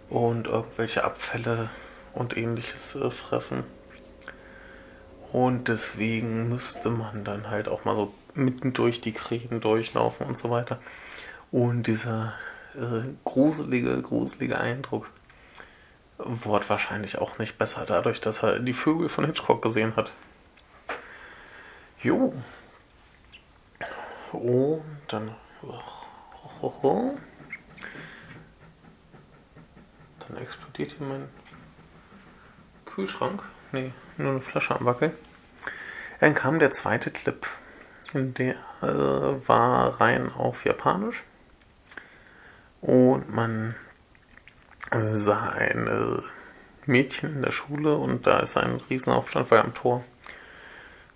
[0.10, 1.70] und irgendwelche Abfälle
[2.14, 3.64] und ähnliches äh, fressen.
[5.32, 10.38] Und deswegen müsste man dann halt auch mal so mitten durch die Krähen durchlaufen und
[10.38, 10.80] so weiter.
[11.52, 12.34] Und dieser
[12.76, 15.10] äh, gruselige, gruselige Eindruck
[16.18, 20.12] wurde wahrscheinlich auch nicht besser dadurch, dass er die Vögel von Hitchcock gesehen hat.
[22.02, 22.34] Jo.
[24.32, 25.36] Und dann.
[30.28, 31.30] Dann explodiert hier mein
[32.86, 33.44] Kühlschrank.
[33.72, 35.14] Nee, nur eine Flasche am Wackel.
[36.20, 37.48] Dann kam der zweite Clip.
[38.14, 41.24] Der äh, war rein auf Japanisch.
[42.82, 43.76] Und man
[44.92, 46.22] sah ein äh,
[46.86, 50.04] Mädchen in der Schule und da ist ein Riesenaufstand, weil am Tor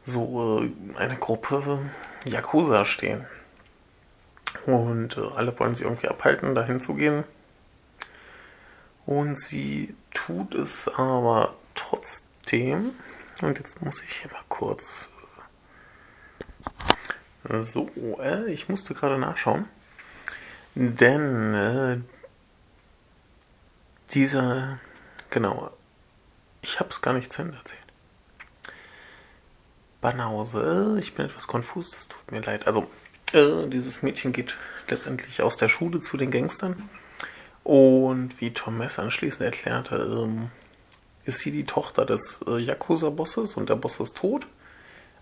[0.05, 1.79] so äh, eine Gruppe
[2.25, 3.25] Yakuza stehen.
[4.65, 7.23] Und äh, alle wollen sie irgendwie abhalten, dahin zu gehen.
[9.05, 12.28] Und sie tut es aber trotzdem.
[12.51, 15.09] Und jetzt muss ich hier mal kurz.
[17.47, 19.65] Äh, so, äh, ich musste gerade nachschauen.
[20.75, 21.97] Denn äh,
[24.13, 24.79] dieser,
[25.29, 25.71] genau,
[26.61, 27.79] ich habe es gar nicht zu Ende erzählt.
[30.01, 32.67] Banause, ich bin etwas konfus, das tut mir leid.
[32.67, 32.89] Also,
[33.33, 34.57] äh, dieses Mädchen geht
[34.87, 36.89] letztendlich aus der Schule zu den Gangstern.
[37.63, 40.49] Und wie Tom Mess anschließend erklärte, ähm,
[41.29, 44.47] ist sie die Tochter des äh, Yakuza-Bosses und der Boss ist tot.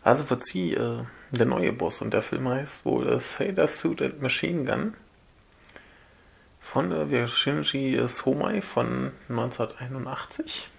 [0.02, 4.02] Also wird sie äh, der neue Boss und der Film heißt wohl äh, Sailor Suit
[4.02, 4.94] and Machine Gun.
[6.62, 10.70] von äh, Shinji Somai von 1981.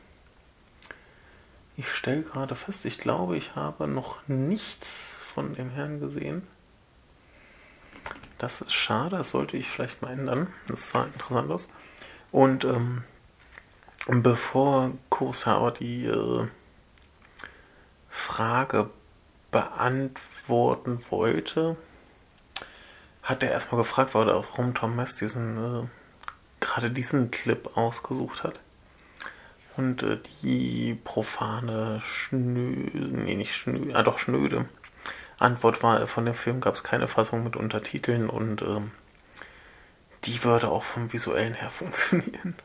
[1.76, 6.42] Ich stelle gerade fest, ich glaube, ich habe noch nichts von dem Herrn gesehen.
[8.38, 10.46] Das ist schade, das sollte ich vielleicht mal ändern.
[10.68, 11.68] Das sah interessant aus.
[12.32, 13.04] Und ähm,
[14.08, 16.46] bevor Kurosawa die äh,
[18.08, 18.90] Frage
[19.50, 21.76] beantworten wollte,
[23.22, 25.86] hat er erstmal gefragt, warum Tom Mess diesen, äh,
[26.60, 28.58] gerade diesen Clip ausgesucht hat.
[29.76, 34.66] Und äh, die profane, schnö, nee, nicht schnö, ah doch schnöde
[35.38, 38.90] Antwort war, von dem Film gab es keine Fassung mit Untertiteln und ähm,
[40.24, 42.56] die würde auch vom visuellen her funktionieren.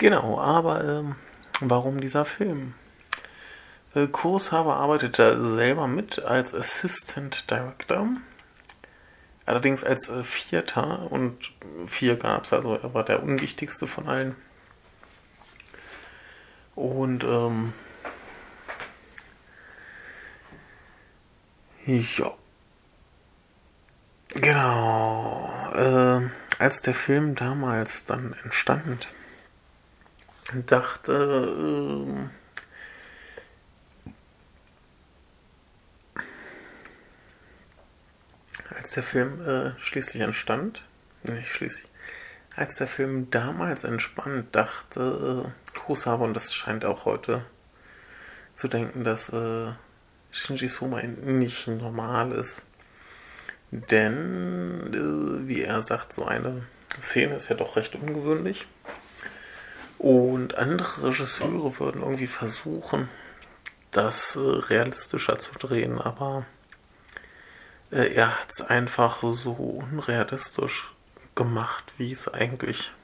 [0.00, 1.16] Genau, aber ähm,
[1.60, 2.72] warum dieser Film?
[3.94, 8.08] Äh, Kurshaber arbeitete selber mit als Assistant Director.
[9.44, 11.52] Allerdings als äh, Vierter und
[11.84, 14.36] vier gab es, also er war der unwichtigste von allen.
[16.74, 17.74] Und ähm,
[21.84, 22.32] ja.
[24.28, 25.52] Genau.
[25.74, 29.06] Äh, als der Film damals dann entstand,
[30.66, 32.28] dachte
[36.18, 36.20] äh,
[38.74, 40.84] als der Film äh, schließlich entstand,
[41.22, 41.86] nicht schließlich,
[42.56, 47.44] als der Film damals entspannt, dachte äh, Kurosawa, und das scheint auch heute
[48.54, 49.72] zu denken, dass äh,
[50.32, 52.64] Shinji Soma nicht normal ist.
[53.70, 56.62] Denn, äh, wie er sagt, so eine
[57.00, 58.66] Szene ist ja doch recht ungewöhnlich.
[60.00, 63.10] Und andere Regisseure würden irgendwie versuchen,
[63.90, 66.46] das äh, realistischer zu drehen, aber
[67.92, 70.90] äh, er hat es einfach so unrealistisch
[71.34, 72.94] gemacht, wie es eigentlich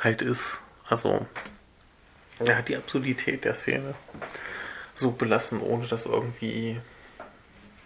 [0.00, 0.60] halt ist.
[0.88, 1.26] Also,
[2.38, 3.96] er hat die Absurdität der Szene
[4.94, 6.80] so belassen, ohne das irgendwie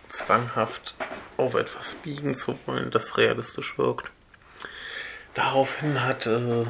[0.09, 0.97] zwanghaft
[1.39, 4.11] auf etwas biegen zu wollen, das realistisch wirkt.
[5.33, 6.67] Daraufhin hat äh,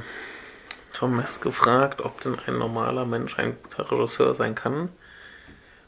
[1.03, 4.89] Mess gefragt, ob denn ein normaler Mensch ein guter Regisseur sein kann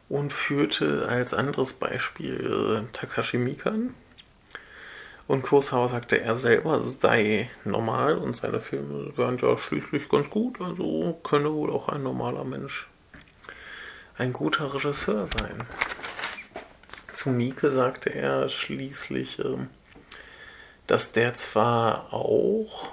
[0.08, 3.94] und führte als anderes Beispiel äh, Takashi Mikan.
[5.26, 10.60] Und Kurosawa sagte, er selber sei normal und seine Filme wären ja schließlich ganz gut,
[10.60, 12.88] also könne wohl auch ein normaler Mensch
[14.16, 15.66] ein guter Regisseur sein.
[17.14, 19.68] Zu Mieke sagte er schließlich, ähm,
[20.86, 22.92] dass der zwar auch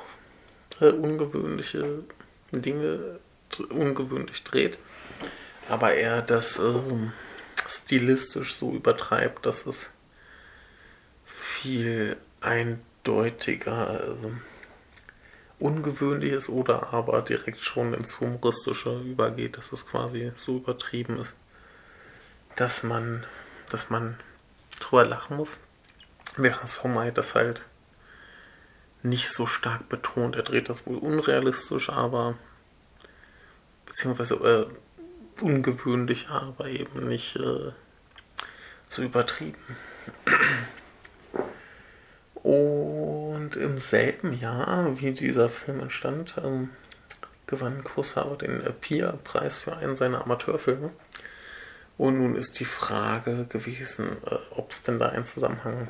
[0.80, 2.04] äh, ungewöhnliche
[2.52, 3.20] Dinge
[3.70, 4.78] ungewöhnlich dreht,
[5.70, 7.14] aber er das ähm,
[7.68, 9.92] stilistisch so übertreibt, dass es
[11.26, 14.28] viel eindeutiger äh,
[15.58, 21.34] Ungewöhnliches oder aber direkt schon ins Humoristische übergeht, dass es quasi so übertrieben ist,
[22.58, 23.24] dass man,
[23.70, 24.18] dass man
[24.82, 25.58] drüber lachen muss.
[26.36, 27.62] Während Somai das halt
[29.06, 30.36] nicht so stark betont.
[30.36, 32.36] Er dreht das wohl unrealistisch, aber
[33.86, 37.72] beziehungsweise äh, ungewöhnlich, aber eben nicht äh,
[38.90, 39.78] so übertrieben.
[42.34, 46.70] Und im selben Jahr, wie dieser Film entstand, ähm,
[47.48, 50.92] gewann Kurosawa den PIA-Preis für einen seiner Amateurfilme.
[51.98, 55.88] Und nun ist die Frage gewesen, äh, ob es denn da einen Zusammenhang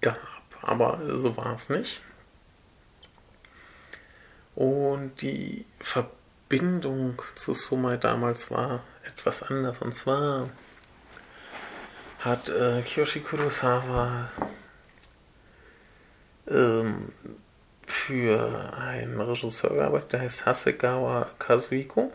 [0.00, 0.33] gab.
[0.64, 2.00] Aber so war es nicht.
[4.54, 9.80] Und die Verbindung zu Somai damals war etwas anders.
[9.80, 10.48] Und zwar
[12.20, 14.30] hat äh, Kiyoshi Kurosawa
[16.48, 17.12] ähm,
[17.86, 22.10] für einen Regisseur gearbeitet, der heißt Hasegawa Kazuhiko.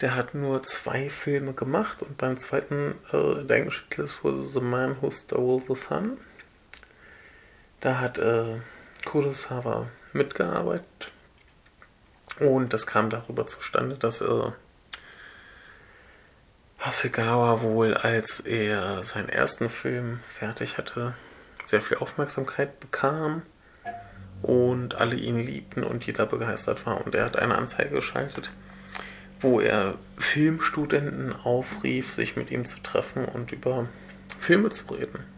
[0.00, 4.60] Der hat nur zwei Filme gemacht und beim zweiten, äh, der englische Titel ist The
[4.60, 6.18] Man Who Stole the Sun.
[7.86, 8.56] Da hat äh,
[9.04, 11.12] Kurosawa mitgearbeitet
[12.40, 14.50] und das kam darüber zustande, dass äh,
[16.80, 21.14] Hasegawa wohl, als er seinen ersten Film fertig hatte,
[21.64, 23.42] sehr viel Aufmerksamkeit bekam
[24.42, 27.06] und alle ihn liebten und jeder begeistert war.
[27.06, 28.50] Und er hat eine Anzeige geschaltet,
[29.38, 33.86] wo er Filmstudenten aufrief, sich mit ihm zu treffen und über
[34.40, 35.35] Filme zu reden.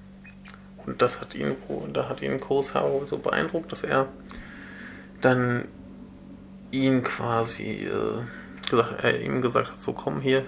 [0.87, 1.57] Und das hat ihn,
[1.93, 4.09] da hat ihn Kurosawa so beeindruckt, dass er
[5.21, 5.67] dann
[6.71, 8.23] ihn quasi äh,
[8.69, 10.45] gesagt, er ihm gesagt hat, so komm hier,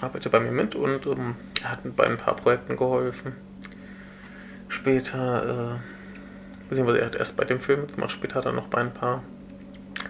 [0.00, 3.32] arbeite bei mir mit und ähm, er hat bei ein paar Projekten geholfen.
[4.68, 5.80] Später
[6.72, 9.22] beziehungsweise er hat erst bei dem Film gemacht, später hat er noch bei ein paar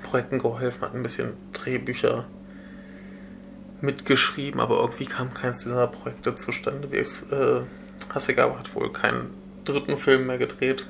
[0.05, 2.27] Projekten geholfen, hat ein bisschen Drehbücher
[3.81, 6.93] mitgeschrieben, aber irgendwie kam keins dieser Projekte zustande.
[6.93, 7.63] Wie es, äh,
[8.15, 9.35] Hasegawa hat wohl keinen
[9.65, 10.87] dritten Film mehr gedreht.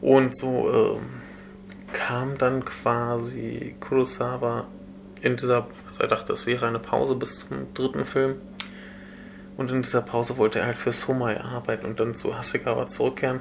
[0.00, 4.66] Und so äh, kam dann quasi Kurosawa
[5.22, 8.36] in dieser, also er dachte, es wäre eine Pause bis zum dritten Film.
[9.56, 13.40] Und in dieser Pause wollte er halt für Somai arbeiten und dann zu Hasegawa zurückkehren.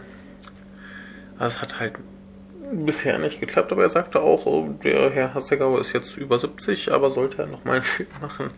[1.38, 1.93] Also es hat halt
[2.74, 6.91] bisher nicht geklappt, aber er sagte auch, oh, der Herr Hasegawa ist jetzt über 70,
[6.91, 8.51] aber sollte er nochmal einen Film machen,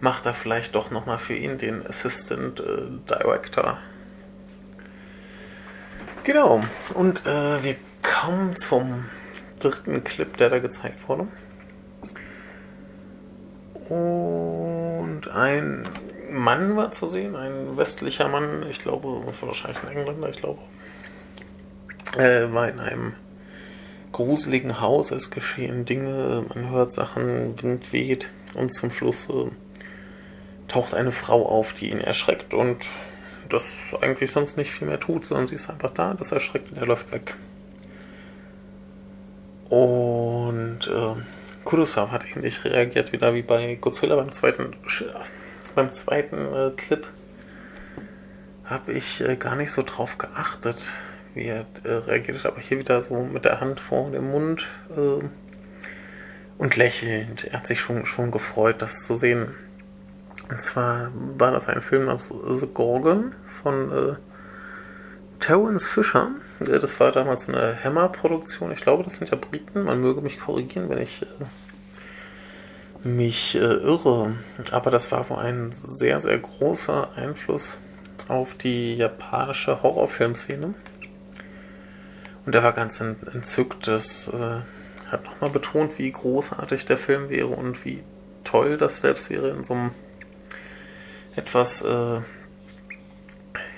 [0.00, 3.78] macht er vielleicht doch nochmal für ihn den Assistant äh, Director.
[6.24, 6.64] Genau,
[6.94, 9.04] und äh, wir kommen zum
[9.58, 11.26] dritten Clip, der da gezeigt wurde.
[13.88, 15.86] Und ein
[16.30, 19.08] Mann war zu sehen, ein westlicher Mann, ich glaube,
[19.40, 20.60] wahrscheinlich ein Engländer, ich glaube,
[22.16, 23.14] äh, war in einem
[24.12, 29.50] gruseligen Haus, es geschehen Dinge, man hört Sachen, Wind weht und zum Schluss äh,
[30.74, 32.84] taucht eine Frau auf, die ihn erschreckt und
[33.48, 33.64] das
[34.00, 36.86] eigentlich sonst nicht viel mehr tut, sondern sie ist einfach da, das erschreckt und er
[36.86, 37.36] läuft weg.
[39.68, 41.14] Und äh,
[41.64, 44.74] Kurosawa hat ähnlich reagiert wieder wie bei Godzilla beim zweiten
[45.76, 47.06] beim zweiten äh, Clip
[48.64, 50.82] habe ich äh, gar nicht so drauf geachtet,
[51.34, 54.66] wie er äh, reagiert hat, aber hier wieder so mit der Hand vor dem Mund
[54.90, 55.24] äh,
[56.58, 57.44] und lächelnd.
[57.44, 59.54] Er hat sich schon, schon gefreut, das zu sehen.
[60.48, 64.14] Und zwar war das ein Film aus The Gorgon von äh,
[65.40, 66.30] Terence Fisher.
[66.60, 68.72] Äh, das war damals eine Hammer-Produktion.
[68.72, 69.84] Ich glaube, das sind ja Briten.
[69.84, 74.34] Man möge mich korrigieren, wenn ich äh, mich äh, irre.
[74.70, 77.78] Aber das war wohl ein sehr, sehr großer Einfluss
[78.28, 80.74] auf die japanische Horrorfilmszene.
[82.46, 83.86] Und er war ganz entzückt.
[83.86, 84.60] Das äh,
[85.10, 88.02] hat nochmal betont, wie großartig der Film wäre und wie
[88.44, 89.90] toll das selbst wäre in so einem
[91.36, 92.20] etwas äh,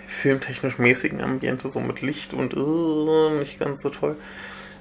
[0.06, 4.16] filmtechnisch mäßigen Ambiente, so mit Licht und uh, nicht ganz so toll,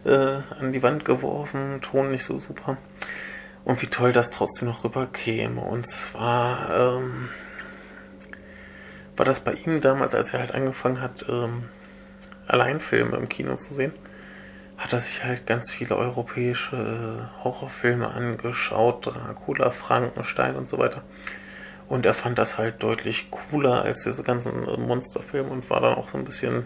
[0.05, 2.77] äh, an die Wand geworfen, Ton nicht so super.
[3.63, 5.59] Und wie toll das trotzdem noch rüberkäme.
[5.59, 7.29] Und zwar ähm,
[9.17, 11.63] war das bei ihm damals, als er halt angefangen hat, ähm,
[12.47, 13.91] allein Filme im Kino zu sehen,
[14.77, 21.03] hat er sich halt ganz viele europäische äh, Horrorfilme angeschaut, Dracula, Frankenstein und so weiter.
[21.87, 26.09] Und er fand das halt deutlich cooler als diese ganzen Monsterfilme und war dann auch
[26.09, 26.65] so ein bisschen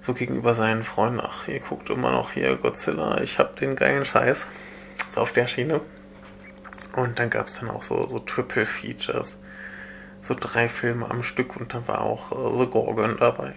[0.00, 4.04] so gegenüber seinen Freunden, ach, ihr guckt immer noch hier Godzilla, ich hab den geilen
[4.04, 4.48] Scheiß.
[5.08, 5.80] So auf der Schiene.
[6.94, 9.38] Und dann gab es dann auch so, so Triple Features.
[10.20, 13.54] So drei Filme am Stück und dann war auch äh, The Gorgon dabei.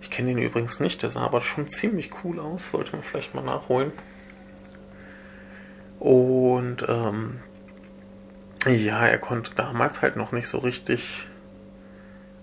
[0.00, 3.34] Ich kenne ihn übrigens nicht, der sah aber schon ziemlich cool aus, sollte man vielleicht
[3.34, 3.92] mal nachholen.
[5.98, 7.40] Und ähm,
[8.66, 11.26] ja, er konnte damals halt noch nicht so richtig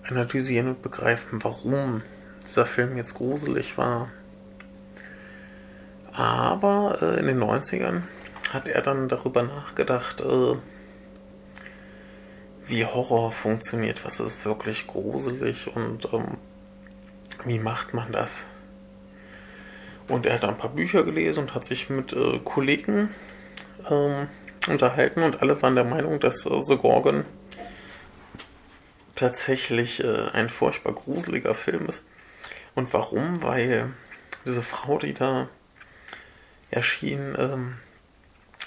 [0.08, 2.02] analysieren und begreifen, warum
[2.44, 4.10] dieser Film jetzt gruselig war.
[6.12, 8.02] Aber äh, in den 90ern
[8.52, 10.56] hat er dann darüber nachgedacht, äh,
[12.66, 16.36] wie Horror funktioniert, was ist wirklich gruselig und ähm,
[17.44, 18.48] wie macht man das.
[20.08, 23.10] Und er hat ein paar Bücher gelesen und hat sich mit äh, Kollegen
[23.88, 24.28] ähm,
[24.68, 27.24] unterhalten und alle waren der Meinung, dass äh, The Gorgon
[29.14, 32.02] tatsächlich äh, ein furchtbar gruseliger Film ist.
[32.74, 33.42] Und warum?
[33.42, 33.92] Weil
[34.46, 35.48] diese Frau, die da
[36.70, 37.78] erschien, ähm,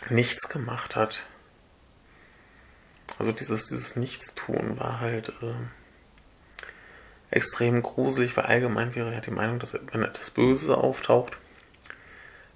[0.09, 1.25] nichts gemacht hat.
[3.17, 5.53] Also dieses, dieses Nichtstun war halt äh,
[7.31, 11.37] extrem gruselig, weil allgemein wäre ja die Meinung, dass wenn etwas Böses auftaucht,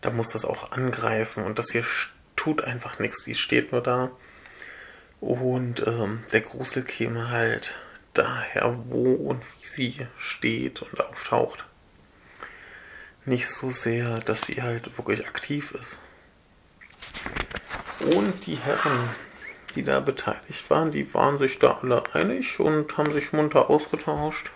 [0.01, 1.43] dann muss das auch angreifen.
[1.43, 1.83] Und das hier
[2.37, 4.11] tut einfach nichts, die steht nur da.
[5.19, 7.75] Und ähm, der Grusel käme halt
[8.13, 11.65] daher, wo und wie sie steht und auftaucht.
[13.25, 15.99] Nicht so sehr, dass sie halt wirklich aktiv ist.
[17.99, 19.09] Und die Herren,
[19.75, 24.51] die da beteiligt waren, die waren sich da alle einig und haben sich munter ausgetauscht.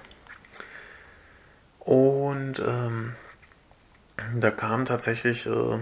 [1.80, 3.16] Und ähm,
[4.36, 5.80] da kam tatsächlich äh,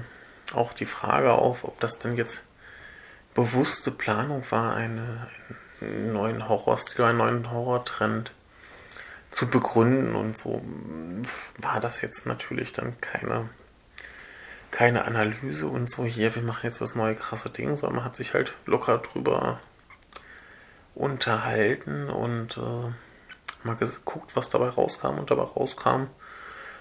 [0.54, 2.44] auch die Frage auf, ob das denn jetzt
[3.34, 5.28] bewusste Planung war, eine,
[5.82, 8.34] einen neuen Horrorstil, einen neuen Horrortrend
[9.32, 10.64] zu begründen und so
[11.60, 13.50] war das jetzt natürlich dann keine
[14.72, 18.16] keine Analyse und so hier, wir machen jetzt das neue krasse Ding, sondern man hat
[18.16, 19.60] sich halt locker drüber
[20.96, 22.92] unterhalten und äh,
[23.64, 25.18] mal geguckt, was dabei rauskam.
[25.18, 26.08] Und dabei rauskam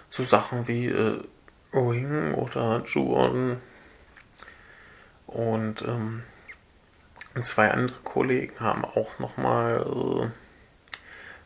[0.09, 1.23] so Sachen wie äh,
[1.73, 3.59] Ring oder Juon.
[5.27, 6.23] Und ähm,
[7.43, 10.25] zwei andere Kollegen haben auch nochmal, äh,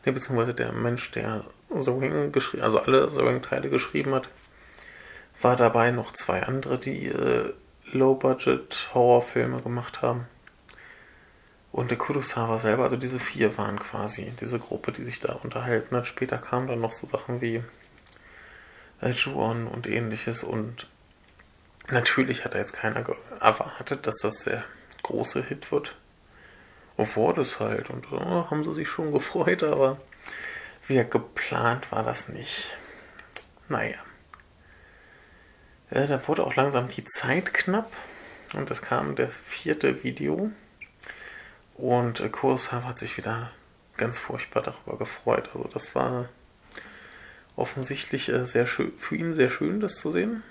[0.05, 4.29] ne, beziehungsweise der Mensch, der Ring geschrieben, also alle The Ring-Teile geschrieben hat,
[5.41, 7.53] war dabei noch zwei andere, die äh,
[7.91, 10.27] Low-Budget-Horrorfilme gemacht haben.
[11.71, 15.95] Und der Kurosawa selber, also diese vier waren quasi diese Gruppe, die sich da unterhalten
[15.95, 16.05] hat.
[16.05, 17.63] Später kamen dann noch so Sachen wie
[19.11, 20.43] Juon und ähnliches.
[20.43, 20.87] Und
[21.89, 23.03] natürlich hat da jetzt keiner
[23.39, 24.63] erwartet, dass das der
[25.03, 25.95] große Hit wird.
[26.97, 27.89] Obwohl das halt.
[27.89, 29.99] Und oh, haben sie sich schon gefreut, aber
[30.87, 32.75] wie geplant war das nicht.
[33.69, 33.97] Naja.
[35.89, 37.91] Äh, da wurde auch langsam die Zeit knapp.
[38.53, 40.51] Und es kam das vierte Video.
[41.75, 43.51] Und äh, hat sich wieder
[43.97, 45.49] ganz furchtbar darüber gefreut.
[45.53, 46.29] Also das war
[47.55, 50.43] offensichtlich äh, sehr schön, für ihn sehr schön, das zu sehen.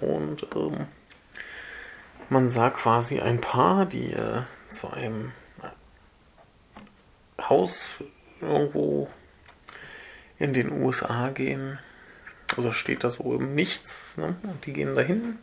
[0.00, 0.86] Und ähm,
[2.28, 5.32] man sah quasi ein Paar, die äh, zu einem
[7.40, 8.02] Haus
[8.40, 9.08] irgendwo
[10.38, 11.78] in den USA gehen.
[12.56, 14.16] Also steht da so im Nichts.
[14.16, 14.36] Ne?
[14.42, 15.38] Und die gehen dahin.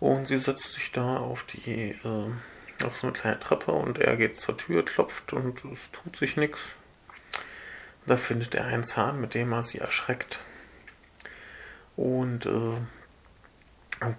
[0.00, 2.30] Und sie setzt sich da auf die äh,
[2.84, 6.36] auf so eine kleine Treppe und er geht zur Tür, klopft und es tut sich
[6.36, 6.76] nichts.
[8.06, 10.40] Da findet er einen Zahn, mit dem er sie erschreckt.
[11.96, 12.76] Und äh,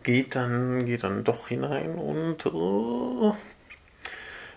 [0.03, 3.33] geht dann geht dann doch hinein und äh,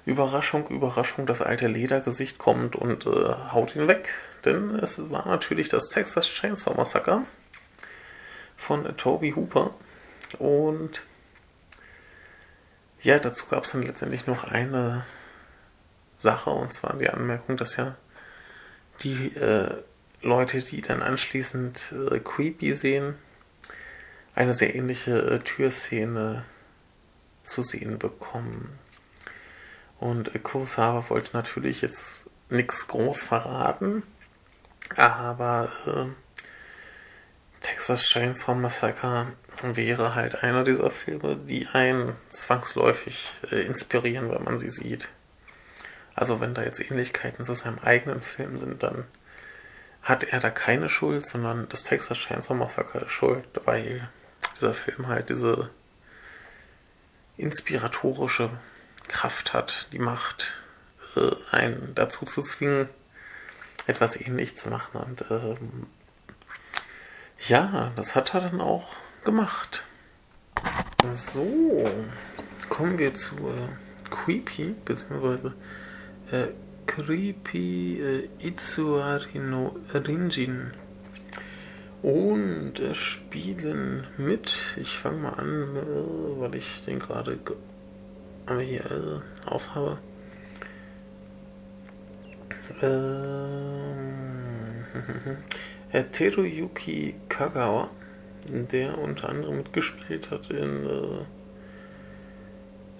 [0.04, 4.10] Überraschung, Überraschung, das alte Ledergesicht kommt und äh, haut ihn weg.
[4.44, 7.22] Denn es war natürlich das Texas Chainsaw Massacre
[8.56, 9.74] von Toby Hooper.
[10.38, 11.02] Und
[13.02, 15.04] ja, dazu gab es dann letztendlich noch eine
[16.18, 17.96] Sache, und zwar die Anmerkung, dass ja
[19.02, 19.74] die äh,
[20.22, 23.14] Leute, die dann anschließend äh, Creepy sehen,
[24.34, 26.44] eine sehr ähnliche äh, Türszene
[27.42, 28.78] zu sehen bekommen.
[29.98, 34.02] Und äh, Kurosawa wollte natürlich jetzt nichts groß verraten,
[34.96, 36.06] aber äh,
[37.60, 39.32] Texas Chainsaw Massacre
[39.62, 45.08] wäre halt einer dieser Filme, die einen zwangsläufig äh, inspirieren, wenn man sie sieht.
[46.16, 49.04] Also wenn da jetzt Ähnlichkeiten zu seinem eigenen Film sind, dann
[50.00, 54.08] hat er da keine Schuld, sondern das Texas Chainsaw Massacre ist schuld, weil
[54.54, 55.70] dieser Film halt diese
[57.36, 58.48] inspiratorische
[59.08, 60.56] Kraft hat, die Macht,
[61.16, 62.88] äh, einen dazu zu zwingen,
[63.86, 64.96] etwas ähnlich zu machen.
[64.96, 65.86] Und ähm,
[67.40, 69.84] ja, das hat er dann auch gemacht.
[71.12, 71.90] So,
[72.70, 75.52] kommen wir zu äh, Creepy, beziehungsweise
[76.30, 76.48] äh,
[76.86, 79.40] Creepy äh, Itsuari
[79.94, 80.72] Rinjin.
[82.02, 87.38] Und äh, spielen mit, ich fange mal an, äh, weil ich den gerade
[88.60, 89.98] hier äh, aufhabe.
[92.82, 94.84] Ähm,
[95.88, 97.90] Herr Teruyuki Kagawa,
[98.48, 101.24] der unter anderem mitgespielt hat in äh,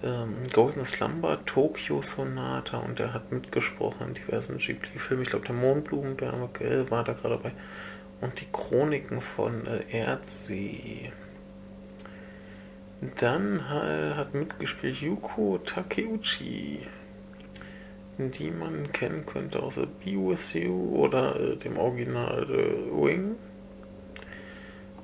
[0.03, 5.23] ähm, Golden Slumber, Tokyo Sonata und er hat mitgesprochen in diversen Ghibli-Filmen.
[5.23, 7.51] Ich glaube, der Mondblumenberg äh, war da gerade dabei.
[8.21, 11.11] Und die Chroniken von äh, Erdsee.
[13.17, 16.87] Dann hat mitgespielt Yuko Takeuchi
[18.17, 23.35] die man kennen könnte aus Be With You oder äh, dem Original äh, Wing.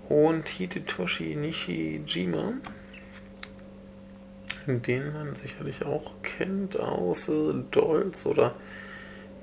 [0.09, 2.53] Und Hidetoshi Nishijima,
[4.67, 7.29] den man sicherlich auch kennt aus
[7.71, 8.55] Dolls oder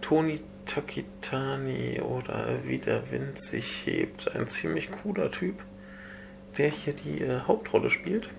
[0.01, 4.35] Toni Takitani oder Wie der Wind sich hebt.
[4.35, 5.63] Ein ziemlich cooler Typ,
[6.59, 8.31] der hier die äh, Hauptrolle spielt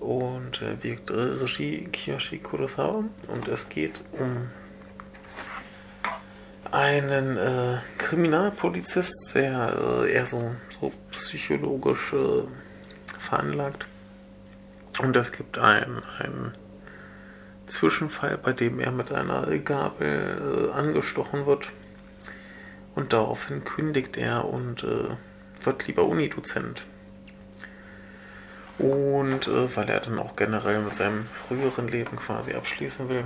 [0.00, 4.48] und äh, wirkt Regie Kiyoshi Kurosawa und es geht um
[6.70, 12.44] einen äh, Kriminalpolizist, der äh, eher so, so psychologisch äh,
[13.18, 13.86] veranlagt
[15.00, 16.54] und es gibt einen, einen
[17.66, 21.68] Zwischenfall, bei dem er mit einer Gabel äh, angestochen wird
[22.94, 25.10] und daraufhin kündigt er und äh,
[25.62, 26.82] wird lieber Unidozent.
[28.78, 33.24] Und äh, weil er dann auch generell mit seinem früheren Leben quasi abschließen will,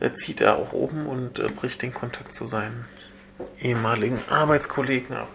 [0.00, 2.86] äh, zieht er auch oben und äh, bricht den Kontakt zu seinen
[3.60, 5.28] ehemaligen Arbeitskollegen ab.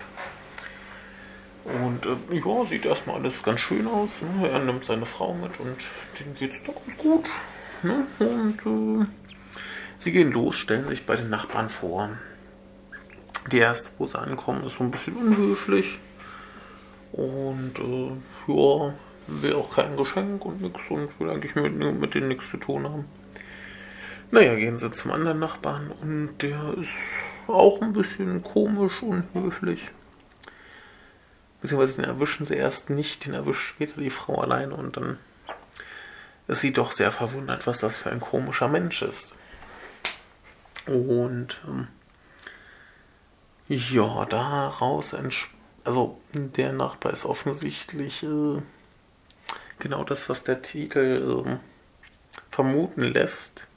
[1.65, 4.09] Und äh, ja, sieht erstmal alles ganz schön aus.
[4.21, 4.49] Ne?
[4.49, 5.89] Er nimmt seine Frau mit und
[6.19, 7.25] denen geht's doch ganz gut.
[7.83, 8.05] Ne?
[8.19, 9.05] Und äh,
[10.01, 12.09] Sie gehen los, stellen sich bei den Nachbarn vor.
[13.51, 15.99] Die erste, wo sie ankommen, ist so ein bisschen unhöflich.
[17.11, 18.11] Und äh,
[18.47, 18.93] ja,
[19.27, 22.85] will auch kein Geschenk und nix und will eigentlich mit, mit denen nichts zu tun
[22.85, 23.05] haben.
[24.31, 26.95] Naja, gehen sie zum anderen Nachbarn und der ist
[27.47, 29.89] auch ein bisschen komisch, unhöflich.
[31.61, 35.17] Beziehungsweise den erwischen sie erst nicht, den erwischt später die Frau alleine und dann
[36.47, 39.35] ist sie doch sehr verwundert, was das für ein komischer Mensch ist.
[40.85, 41.87] Und ähm,
[43.67, 45.13] ja, daraus
[45.83, 48.61] also der Nachbar ist offensichtlich äh,
[49.77, 51.57] genau das, was der Titel äh,
[52.51, 53.67] vermuten lässt.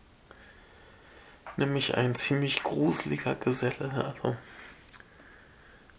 [1.56, 3.90] Nämlich ein ziemlich gruseliger Geselle.
[3.92, 4.36] Also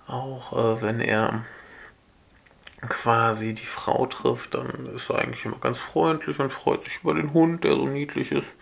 [0.08, 1.46] auch äh, wenn er
[2.90, 7.14] quasi die Frau trifft, dann ist er eigentlich immer ganz freundlich und freut sich über
[7.14, 8.54] den Hund, der so niedlich ist.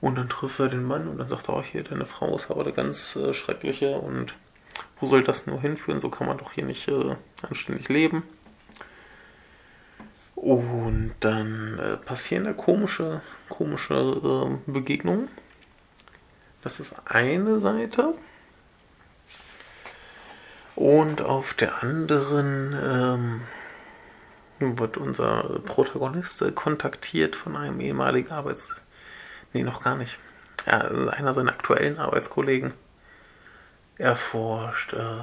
[0.00, 2.50] Und dann trifft er den Mann und dann sagt er, oh, hier, deine Frau ist
[2.50, 4.34] aber eine ganz äh, schreckliche und
[5.00, 6.00] wo soll das nur hinführen?
[6.00, 8.22] So kann man doch hier nicht äh, anständig leben.
[10.34, 13.94] Und dann äh, passieren da komische, komische
[14.66, 15.28] äh, Begegnungen.
[16.62, 18.14] Das ist eine Seite.
[20.78, 22.72] Und auf der anderen
[24.60, 28.72] ähm, wird unser Protagonist äh, kontaktiert von einem ehemaligen Arbeits...
[29.52, 30.20] Nee, noch gar nicht.
[30.66, 32.74] Ja, einer seiner aktuellen Arbeitskollegen
[33.96, 35.18] erforscht äh,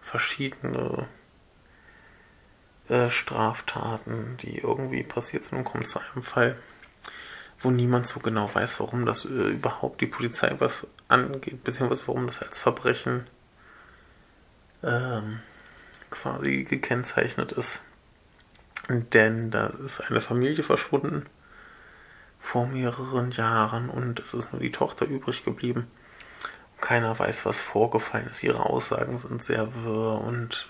[0.00, 1.06] verschiedene
[2.88, 6.56] äh, Straftaten, die irgendwie passiert sind und kommt zu einem Fall,
[7.60, 12.26] wo niemand so genau weiß, warum das äh, überhaupt die Polizei was angeht, beziehungsweise warum
[12.26, 13.26] das als Verbrechen
[14.82, 15.40] ähm,
[16.10, 17.82] quasi gekennzeichnet ist.
[18.88, 21.26] Denn da ist eine Familie verschwunden
[22.40, 25.90] vor mehreren Jahren und es ist nur die Tochter übrig geblieben.
[26.80, 28.42] Keiner weiß, was vorgefallen ist.
[28.42, 30.68] Ihre Aussagen sind sehr wirr und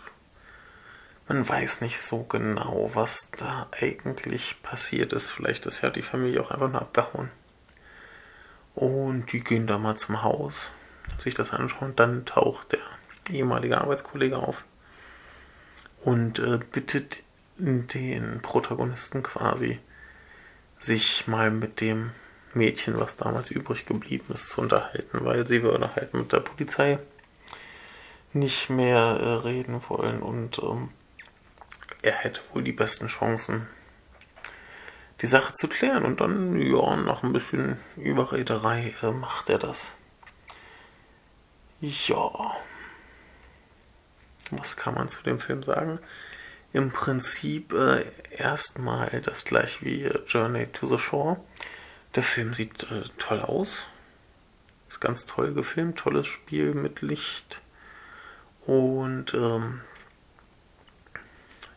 [1.28, 5.28] man weiß nicht so genau, was da eigentlich passiert ist.
[5.28, 7.30] Vielleicht ist ja die Familie auch einfach nur abgehauen.
[8.74, 10.70] Und die gehen da mal zum Haus,
[11.18, 11.94] sich das anschauen.
[11.96, 12.80] Dann taucht der
[13.30, 14.64] ehemaliger Arbeitskollege auf
[16.04, 17.22] und äh, bittet
[17.58, 19.80] den Protagonisten quasi,
[20.78, 22.10] sich mal mit dem
[22.54, 26.98] Mädchen, was damals übrig geblieben ist, zu unterhalten, weil sie würde halt mit der Polizei
[28.32, 30.90] nicht mehr äh, reden wollen und ähm,
[32.02, 33.66] er hätte wohl die besten Chancen,
[35.20, 36.04] die Sache zu klären.
[36.04, 39.94] Und dann, ja, nach ein bisschen Überrederei äh, macht er das.
[41.80, 42.56] Ja.
[44.50, 45.98] Was kann man zu dem Film sagen?
[46.72, 51.38] Im Prinzip äh, erstmal das gleiche wie äh, Journey to the Shore.
[52.14, 53.82] Der Film sieht äh, toll aus.
[54.88, 57.60] Ist ganz toll gefilmt, tolles Spiel mit Licht.
[58.66, 59.80] Und ähm,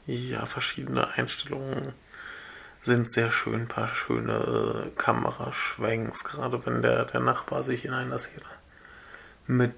[0.05, 1.93] ja, verschiedene Einstellungen
[2.82, 3.61] sind sehr schön.
[3.61, 8.45] Ein paar schöne äh, Kameraschwenks, gerade wenn der, der Nachbar sich in einer Szene
[9.47, 9.74] mit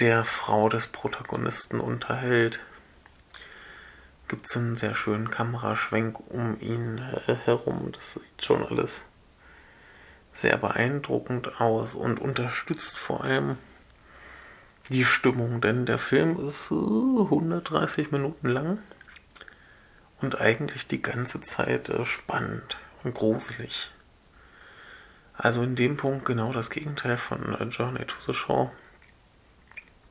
[0.00, 2.60] der Frau des Protagonisten unterhält,
[4.28, 7.90] gibt es einen sehr schönen Kameraschwenk um ihn äh, herum.
[7.92, 9.02] Das sieht schon alles
[10.34, 13.56] sehr beeindruckend aus und unterstützt vor allem
[14.88, 18.78] die Stimmung, denn der Film ist äh, 130 Minuten lang
[20.20, 23.90] und eigentlich die ganze Zeit äh, spannend und gruselig.
[25.34, 28.70] Also in dem Punkt genau das Gegenteil von äh, Journey to the Shore.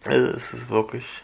[0.06, 1.24] Also es ist wirklich,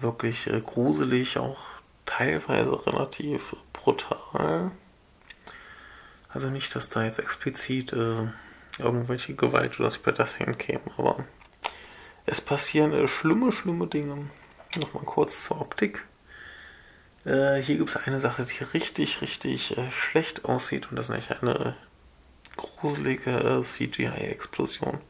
[0.00, 1.58] wirklich äh, gruselig, auch
[2.06, 4.70] teilweise relativ brutal.
[6.28, 8.26] Also nicht, dass da jetzt explizit äh,
[8.78, 11.24] irgendwelche Gewalt oder Splatter-Szenen kämen, aber
[12.26, 14.30] es passieren äh, schlimme, schlimme Dinge.
[14.76, 16.04] Nochmal kurz zur Optik.
[17.24, 21.30] Äh, hier gibt es eine Sache, die richtig, richtig schlecht aussieht und das ist nämlich
[21.40, 21.76] eine
[22.56, 25.00] gruselige CGI-Explosion.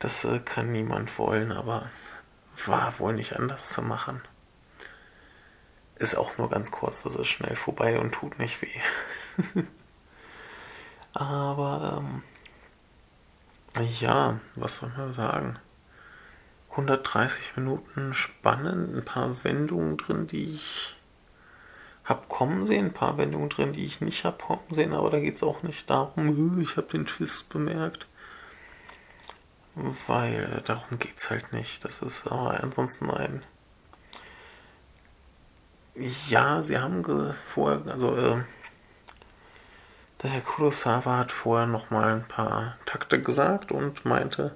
[0.00, 1.88] Das äh, kann niemand wollen, aber
[2.66, 4.20] war wohl nicht anders zu machen.
[5.96, 8.80] Ist auch nur ganz kurz, das ist schnell vorbei und tut nicht weh.
[11.12, 12.02] aber
[13.76, 15.58] ähm, ja, was soll man sagen?
[16.70, 20.96] 130 Minuten spannend, ein paar Wendungen drin, die ich
[22.04, 25.20] hab kommen sehen, ein paar Wendungen drin, die ich nicht hab kommen sehen, aber da
[25.20, 28.06] geht es auch nicht darum, ich habe den Twist bemerkt
[29.74, 31.84] weil darum geht's halt nicht.
[31.84, 33.42] Das ist aber ansonsten ein.
[36.28, 37.04] Ja, sie haben
[37.46, 38.42] vorher, also äh,
[40.22, 44.54] Der Herr Kurosawa hat vorher noch mal ein paar Takte gesagt und meinte,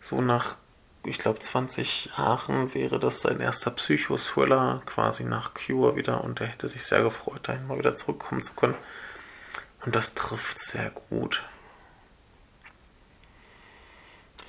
[0.00, 0.56] so nach,
[1.04, 6.48] ich glaube, 20 Jahren wäre das sein erster Psychothriller, quasi nach Cure wieder, und er
[6.48, 8.76] hätte sich sehr gefreut, dahin mal wieder zurückkommen zu können.
[9.84, 11.42] Und das trifft sehr gut.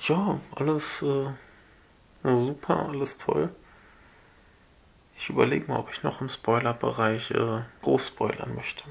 [0.06, 1.30] Ja, alles äh,
[2.22, 3.48] super, alles toll.
[5.16, 8.84] Ich überlege mal, ob ich noch im Spoilerbereich äh, groß spoilern möchte.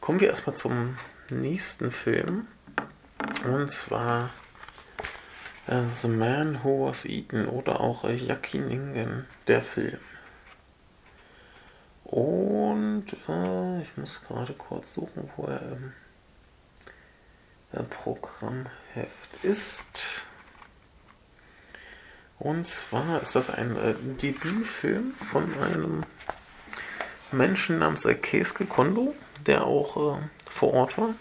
[0.00, 0.98] Kommen wir erstmal zum
[1.30, 2.48] nächsten Film.
[3.44, 4.30] Und zwar
[5.68, 10.00] äh, The Man Who Was Eaten oder auch äh, Jackie Ningen, der Film.
[12.02, 15.92] Und äh, ich muss gerade kurz suchen, wo er im
[17.70, 17.82] äh,
[18.94, 20.26] Programmheft ist.
[22.38, 26.04] Und zwar ist das ein äh, Debütfilm von einem
[27.32, 29.14] Menschen namens äh, Keisuke Kondo,
[29.46, 31.14] der auch äh, vor Ort war.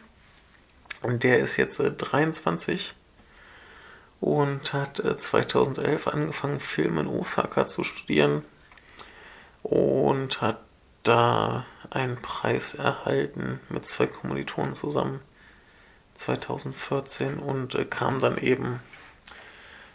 [1.01, 2.93] Und der ist jetzt äh, 23
[4.19, 8.43] und hat 2011 äh, angefangen, Film in Osaka zu studieren
[9.63, 10.61] und hat
[11.03, 15.19] da einen Preis erhalten mit zwei Kommilitonen zusammen
[16.15, 18.79] 2014 und äh, kam dann eben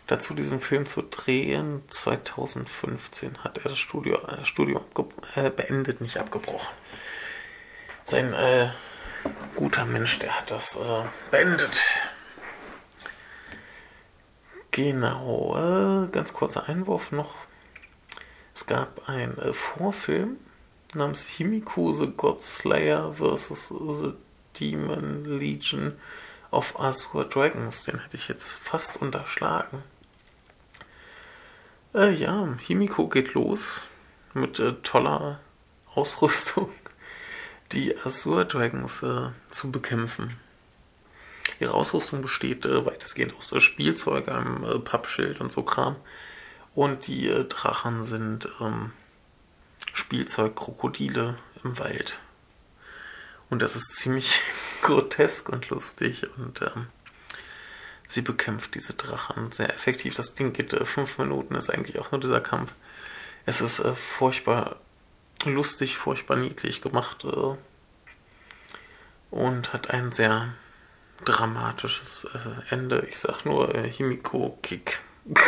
[0.07, 1.83] dazu, diesen Film zu drehen.
[1.89, 4.83] 2015 hat er das Studio, äh, Studium
[5.35, 6.75] äh, beendet, nicht abgebrochen.
[8.05, 8.71] Sein äh,
[9.55, 12.03] guter Mensch, der hat das äh, beendet.
[14.71, 17.35] Genau, äh, ganz kurzer Einwurf noch.
[18.55, 20.37] Es gab einen äh, Vorfilm
[20.95, 23.69] namens Himiko the God Slayer vs.
[23.69, 24.15] The
[24.59, 25.95] Demon Legion
[26.51, 27.85] of Azure Dragons.
[27.85, 29.83] Den hätte ich jetzt fast unterschlagen.
[31.95, 33.83] Äh, ja, Himiko geht los
[34.35, 35.41] mit äh, toller
[35.95, 36.71] Ausrüstung,
[37.73, 40.37] die Azure Dragons äh, zu bekämpfen.
[41.61, 45.97] Ihre Ausrüstung besteht äh, weitestgehend aus äh, Spielzeug, einem äh, Pappschild und so Kram.
[46.75, 48.93] Und die Drachen sind ähm,
[49.95, 52.21] Spielzeugkrokodile im Wald.
[53.51, 54.41] Und das ist ziemlich
[54.83, 56.89] grotesk und lustig und ähm,
[58.07, 60.15] sie bekämpft diese Drachen sehr effektiv.
[60.15, 62.73] Das Ding geht äh, fünf Minuten, ist eigentlich auch nur dieser Kampf.
[63.47, 64.77] Es ist äh, furchtbar
[65.45, 67.57] lustig, furchtbar niedlich gemacht äh,
[69.31, 70.53] und hat ein sehr
[71.25, 73.07] dramatisches äh, Ende.
[73.09, 75.01] Ich sag nur äh, Himiko Kick.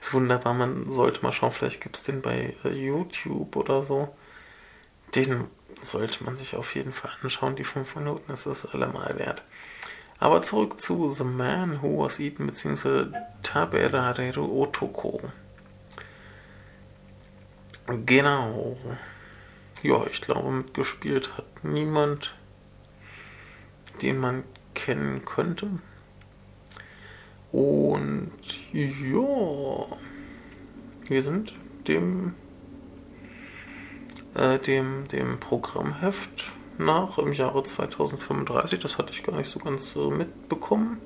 [0.00, 4.14] ist wunderbar, man sollte mal schauen, vielleicht gibt es den bei äh, YouTube oder so.
[5.14, 5.48] Den
[5.82, 7.56] sollte man sich auf jeden Fall anschauen.
[7.56, 9.42] Die fünf Minuten ist es allemal wert.
[10.18, 13.06] Aber zurück zu The Man Who Was Eaten bzw.
[13.42, 15.20] Taberareru Otoko.
[18.04, 18.76] Genau.
[19.82, 22.34] Ja, ich glaube, mitgespielt hat niemand,
[24.02, 25.70] den man kennen könnte.
[27.52, 28.32] Und
[28.72, 29.96] ja,
[31.08, 31.54] wir sind
[31.86, 32.34] dem
[34.38, 38.78] äh, dem, dem Programmheft nach im Jahre 2035.
[38.80, 41.00] Das hatte ich gar nicht so ganz äh, mitbekommen.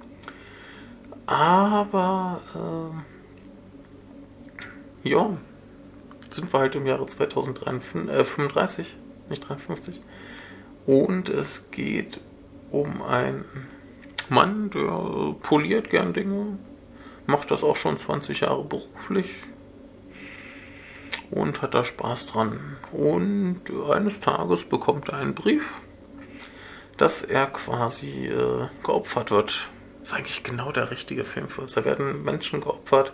[1.26, 2.40] Aber
[5.04, 5.36] äh, ja,
[6.30, 10.02] sind wir halt im Jahre 2035, äh, nicht 53.
[10.86, 12.20] Und es geht
[12.70, 13.44] um einen
[14.28, 16.58] Mann, der poliert gern Dinge,
[17.26, 19.30] macht das auch schon 20 Jahre beruflich,
[21.30, 22.76] und hat da Spaß dran.
[22.92, 23.60] Und
[23.90, 25.72] eines Tages bekommt er einen Brief,
[26.96, 29.68] dass er quasi äh, geopfert wird.
[30.02, 31.72] Ist eigentlich genau der richtige Film für uns.
[31.72, 33.12] Da werden Menschen geopfert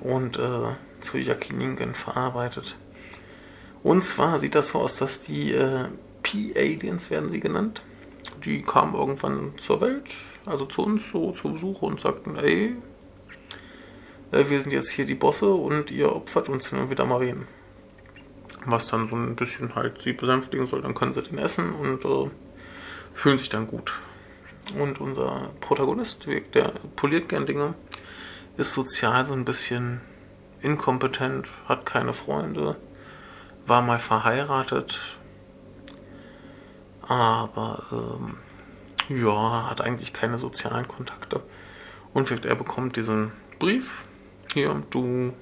[0.00, 2.76] und äh, zu Yakiningen verarbeitet.
[3.82, 5.84] Und zwar sieht das so aus, dass die äh,
[6.22, 7.82] P-Aliens werden sie genannt.
[8.44, 12.74] Die kamen irgendwann zur Welt, also zu uns so zu Besuch und sagten, ey,
[14.30, 17.46] wir sind jetzt hier die Bosse und ihr opfert uns hin und wieder mal wen.
[18.64, 22.04] Was dann so ein bisschen halt sie besänftigen soll, dann können sie den essen und
[22.04, 22.30] äh,
[23.14, 23.92] fühlen sich dann gut.
[24.76, 27.74] Und unser Protagonist, der poliert gern Dinge,
[28.56, 30.00] ist sozial so ein bisschen
[30.60, 32.76] inkompetent, hat keine Freunde,
[33.66, 34.98] war mal verheiratet,
[37.02, 38.36] aber ähm,
[39.08, 41.40] ja, hat eigentlich keine sozialen Kontakte.
[42.12, 44.04] Und er bekommt diesen Brief
[44.52, 45.32] hier, du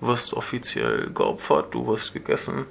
[0.00, 2.66] wirst offiziell geopfert, du wirst gegessen.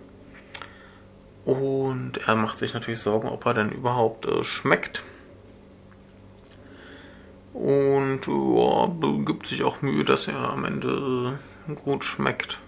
[1.45, 5.03] Und er macht sich natürlich Sorgen, ob er denn überhaupt äh, schmeckt.
[7.53, 8.91] Und ja,
[9.25, 12.59] gibt sich auch Mühe, dass er am Ende äh, gut schmeckt.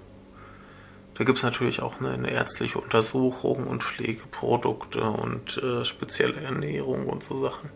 [1.16, 7.08] Da gibt es natürlich auch eine, eine, ärztliche Untersuchung und Pflegeprodukte und äh, spezielle Ernährung
[7.08, 7.70] und so Sachen.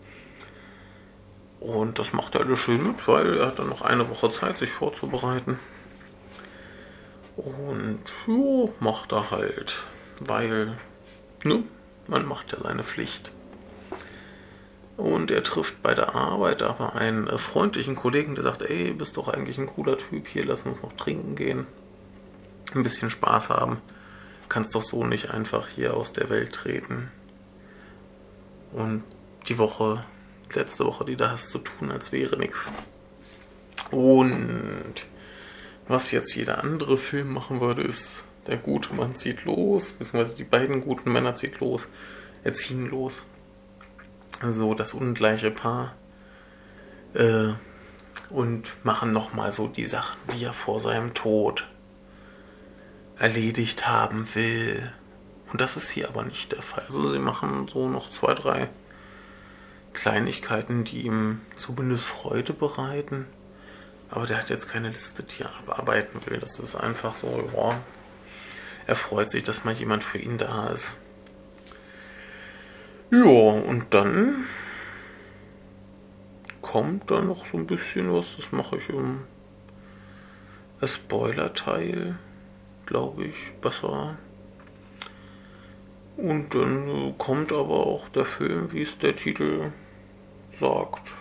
[1.65, 4.59] Und das macht er alles schön mit, weil er hat dann noch eine Woche Zeit,
[4.59, 5.57] sich vorzubereiten.
[7.37, 9.81] Und ja, macht er halt,
[10.19, 10.77] weil
[11.43, 11.63] ne,
[12.05, 13.31] man macht ja seine Pflicht.
[14.95, 19.17] Und er trifft bei der Arbeit aber einen äh, freundlichen Kollegen, der sagt, ey, bist
[19.17, 21.65] doch eigentlich ein cooler Typ, hier lass uns noch trinken gehen.
[22.75, 23.81] Ein bisschen Spaß haben.
[24.49, 27.09] Kannst doch so nicht einfach hier aus der Welt treten.
[28.71, 29.01] Und
[29.47, 30.05] die Woche,
[30.53, 32.71] letzte Woche, die da hast zu tun, als wäre nichts.
[33.91, 35.05] Und
[35.87, 40.43] was jetzt jeder andere Film machen würde, ist, der gute Mann zieht los, beziehungsweise die
[40.43, 41.87] beiden guten Männer zieht los,
[42.43, 43.25] er ziehen los
[44.49, 45.95] so das ungleiche Paar
[47.13, 47.53] äh,
[48.29, 51.67] und machen nochmal so die Sachen, die er vor seinem Tod
[53.17, 54.91] erledigt haben will.
[55.51, 56.83] Und das ist hier aber nicht der Fall.
[56.87, 58.69] Also sie machen so noch zwei, drei
[59.95, 63.25] Kleinigkeiten, die ihm zumindest Freude bereiten.
[64.11, 66.37] Aber der hat jetzt keine Liste, die er abarbeiten will.
[66.37, 67.79] Das ist einfach so, ja,
[68.85, 70.97] er freut sich, dass mal jemand für ihn da ist.
[73.11, 74.45] Ja, und dann
[76.61, 78.35] kommt da noch so ein bisschen was.
[78.35, 79.21] Das mache ich im
[80.83, 82.15] Spoiler-Teil,
[82.85, 84.17] glaube ich, besser.
[86.17, 89.71] Und dann kommt aber auch der Film, wie es der Titel
[90.59, 91.13] sagt.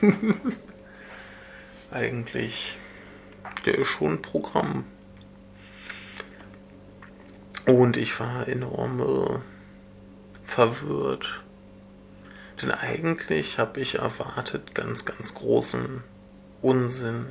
[1.90, 2.78] Eigentlich,
[3.66, 4.84] der ist schon Programm.
[7.66, 9.38] Und ich war enorm äh,
[10.44, 11.42] verwirrt.
[12.60, 16.02] Denn eigentlich habe ich erwartet ganz, ganz großen
[16.60, 17.26] Unsinn.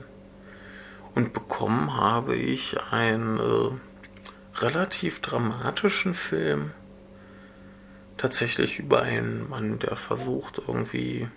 [1.16, 6.72] Und bekommen habe ich einen äh, relativ dramatischen Film.
[8.22, 11.28] Tatsächlich über einen Mann, der versucht, irgendwie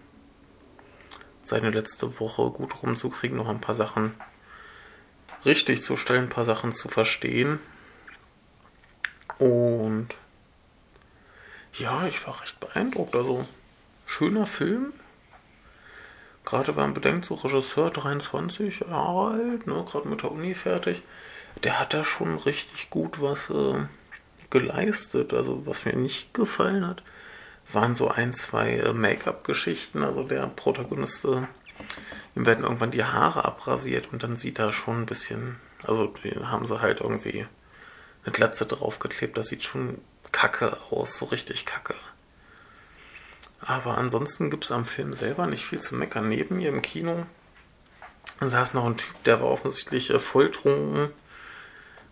[1.43, 4.13] seine letzte Woche gut rumzukriegen, noch ein paar Sachen
[5.47, 7.59] richtig zu stellen, ein paar Sachen zu verstehen.
[9.39, 10.09] Und
[11.73, 13.15] ja, ich war recht beeindruckt.
[13.15, 13.49] Also,
[14.05, 14.93] schöner Film.
[16.45, 21.01] Gerade wenn man bedenkt, so Regisseur 23 Jahre alt, ne, gerade mit der Uni fertig,
[21.63, 23.87] der hat da schon richtig gut was äh,
[24.55, 25.35] geleistet.
[25.35, 27.03] Also, was mir nicht gefallen hat,
[27.71, 30.03] waren so ein, zwei äh, Make-up-Geschichten.
[30.03, 31.43] Also, der Protagonist, äh,
[32.37, 36.11] ihm werden irgendwann die Haare abrasiert und dann sieht er schon ein bisschen, also,
[36.45, 37.47] haben sie halt irgendwie
[38.25, 39.37] eine Glatze draufgeklebt.
[39.37, 39.99] Das sieht schon
[40.33, 41.95] kacke aus, so richtig kacke.
[43.61, 46.29] Aber ansonsten gibt es am Film selber nicht viel zu meckern.
[46.29, 47.27] Neben mir im Kino
[48.41, 51.11] saß noch ein Typ, der war offensichtlich äh, volltrunken,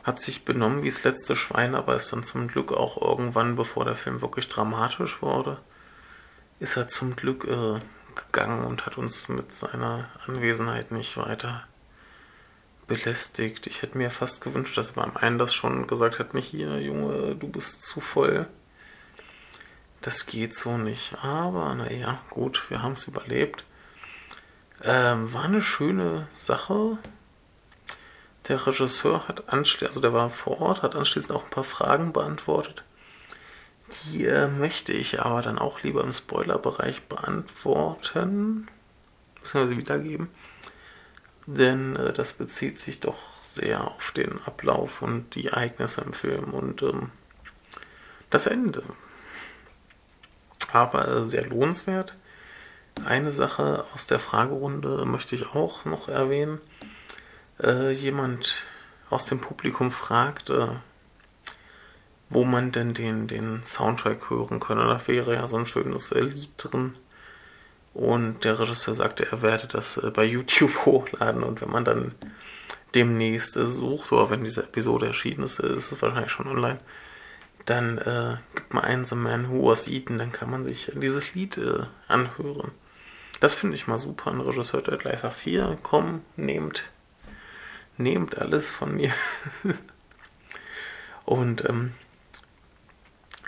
[0.03, 3.84] hat sich benommen wie das letzte Schwein, aber ist dann zum Glück auch irgendwann, bevor
[3.84, 5.59] der Film wirklich dramatisch wurde,
[6.61, 7.78] ist er zum Glück äh,
[8.14, 11.64] gegangen und hat uns mit seiner Anwesenheit nicht weiter
[12.86, 13.66] belästigt.
[13.66, 17.36] Ich hätte mir fast gewünscht, dass beim einen das schon gesagt hat, nicht hier, Junge,
[17.36, 18.46] du bist zu voll.
[20.00, 21.16] Das geht so nicht.
[21.22, 23.64] Aber naja, gut, wir haben es überlebt.
[24.82, 26.98] Ähm, war eine schöne Sache.
[28.49, 32.12] Der Regisseur hat anschließend, also der war vor Ort, hat anschließend auch ein paar Fragen
[32.12, 32.82] beantwortet.
[34.05, 38.68] Die äh, möchte ich aber dann auch lieber im Spoilerbereich beantworten,
[39.34, 40.28] beziehungsweise wiedergeben
[41.47, 46.55] denn äh, das bezieht sich doch sehr auf den Ablauf und die Ereignisse im Film
[46.55, 47.11] und ähm,
[48.30, 48.82] das Ende.
[50.72, 52.14] Aber äh, sehr lohnenswert.
[53.05, 56.61] Eine Sache aus der Fragerunde möchte ich auch noch erwähnen.
[57.62, 58.66] Äh, jemand
[59.10, 60.68] aus dem Publikum fragt, äh,
[62.30, 64.84] wo man denn den, den Soundtrack hören könne.
[64.84, 66.94] Da wäre ja so ein schönes Lied drin
[67.94, 71.42] und der Regisseur sagte, er werde das äh, bei YouTube hochladen.
[71.42, 72.14] Und wenn man dann
[72.94, 76.78] demnächst äh, sucht, oder wenn diese Episode erschienen ist, ist es wahrscheinlich schon online,
[77.66, 81.34] dann äh, gibt man einen The Man Who Was Eaten, dann kann man sich dieses
[81.34, 82.72] Lied äh, anhören.
[83.40, 84.30] Das finde ich mal super.
[84.30, 86.90] Ein Regisseur, der gleich sagt, hier, komm, nehmt,
[87.97, 89.12] nehmt alles von mir.
[91.24, 91.95] Und ähm,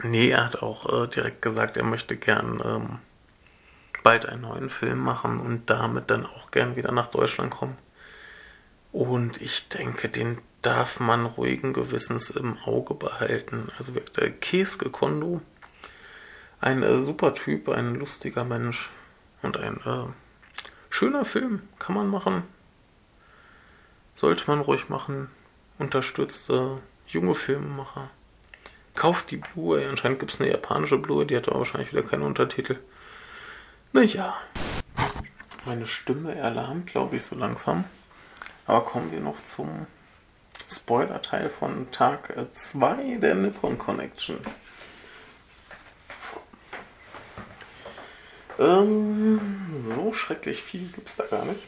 [0.03, 2.99] nee, er hat auch äh, direkt gesagt, er möchte gern ähm,
[4.03, 7.77] bald einen neuen Film machen und damit dann auch gern wieder nach Deutschland kommen.
[8.93, 13.73] Und ich denke, den darf man ruhigen Gewissens im Auge behalten.
[13.77, 15.41] Also der Keske Kondo,
[16.61, 18.91] ein äh, super Typ, ein lustiger Mensch
[19.43, 20.07] und ein äh,
[20.91, 22.45] schöner Film, kann man machen.
[24.17, 25.31] Sollte man ruhig machen.
[25.79, 28.11] Unterstützt äh, junge Filmemacher.
[28.95, 29.87] Kauft die Blu-ray.
[29.87, 32.79] Anscheinend gibt es eine japanische Blu-ray, die hat aber wahrscheinlich wieder keine Untertitel.
[33.93, 34.37] Naja.
[35.65, 37.85] Meine Stimme erlahmt, glaube ich, so langsam.
[38.67, 39.87] Aber kommen wir noch zum
[40.71, 44.39] Spoiler-Teil von Tag 2 der Nippon Connection.
[48.59, 49.41] Ähm,
[49.95, 51.67] so schrecklich viel gibt es da gar nicht.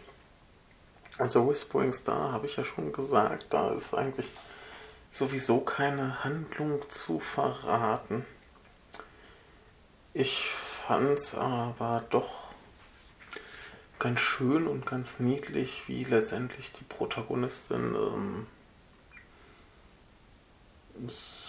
[1.18, 4.28] Also Whispering Star habe ich ja schon gesagt, da ist eigentlich
[5.10, 8.26] sowieso keine Handlung zu verraten.
[10.12, 12.46] Ich fand es aber doch
[13.98, 18.46] ganz schön und ganz niedlich, wie letztendlich die Protagonistin ähm,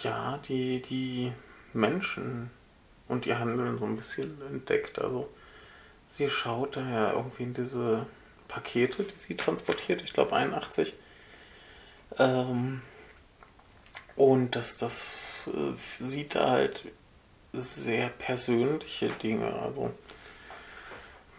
[0.02, 1.32] ja, die, die
[1.72, 2.50] Menschen
[3.06, 4.98] und ihr Handeln so ein bisschen entdeckt.
[4.98, 5.28] Also
[6.08, 8.06] sie schaut da ja irgendwie in diese
[8.48, 10.94] Pakete, die sie transportiert, ich glaube 81.
[12.18, 12.82] Ähm,
[14.16, 16.84] und dass das äh, sieht da halt
[17.52, 19.52] sehr persönliche Dinge.
[19.52, 19.92] Also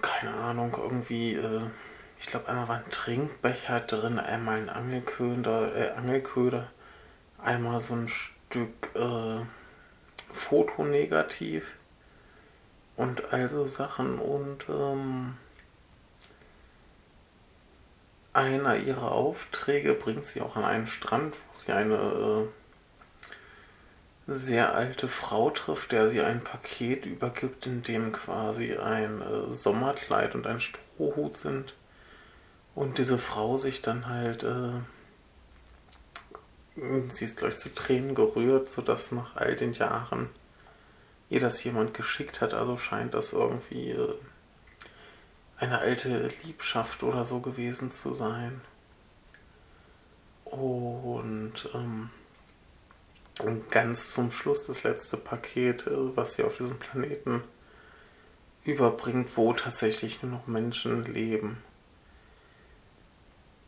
[0.01, 1.61] keine Ahnung, irgendwie, äh,
[2.19, 6.71] ich glaube einmal war ein Trinkbecher drin, einmal ein Angelköder, äh, Angelköder,
[7.37, 9.43] einmal so ein Stück äh,
[10.31, 11.75] Fotonegativ
[12.95, 15.37] und also Sachen und ähm,
[18.33, 22.47] einer ihrer Aufträge bringt sie auch an einen Strand, wo sie eine äh,
[24.31, 30.35] sehr alte Frau trifft, der sie ein Paket übergibt, in dem quasi ein äh, Sommerkleid
[30.35, 31.73] und ein Strohhut sind.
[32.75, 34.73] Und diese Frau sich dann halt, äh,
[37.09, 40.29] sie ist gleich zu Tränen gerührt, sodass nach all den Jahren
[41.29, 42.53] ihr das jemand geschickt hat.
[42.53, 44.13] Also scheint das irgendwie äh,
[45.59, 48.61] eine alte Liebschaft oder so gewesen zu sein.
[50.45, 52.09] Und ähm,
[53.69, 57.43] ganz zum Schluss das letzte Paket, äh, was sie auf diesem Planeten
[58.63, 61.57] überbringt, wo tatsächlich nur noch Menschen leben.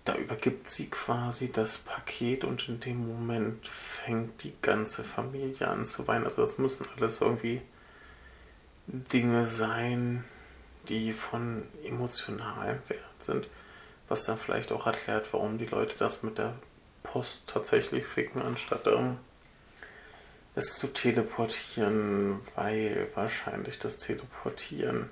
[0.04, 5.86] Da übergibt sie quasi das Paket und in dem Moment fängt die ganze Familie an
[5.86, 6.26] zu weinen.
[6.26, 7.62] Also das müssen alles irgendwie
[8.88, 10.24] Dinge sein,
[10.90, 13.48] die von emotionalem Wert sind,
[14.08, 16.56] was dann vielleicht auch erklärt, warum die Leute das mit der
[17.04, 19.18] Post tatsächlich schicken, anstatt ähm,
[20.56, 25.10] es zu teleportieren, weil wahrscheinlich das Teleportieren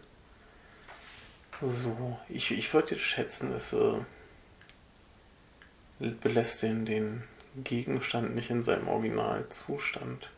[1.61, 3.99] so, ich, ich würde jetzt schätzen, es äh,
[5.99, 7.24] belässt den, den
[7.63, 10.30] Gegenstand nicht in seinem Originalzustand.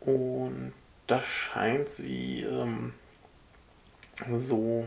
[0.00, 0.72] Und
[1.06, 2.92] das scheint sie ähm,
[4.38, 4.86] so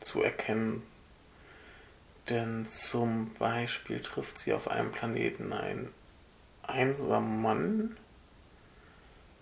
[0.00, 0.82] zu erkennen.
[2.30, 5.92] Denn zum Beispiel trifft sie auf einem Planeten einen
[6.62, 7.96] einsamen Mann,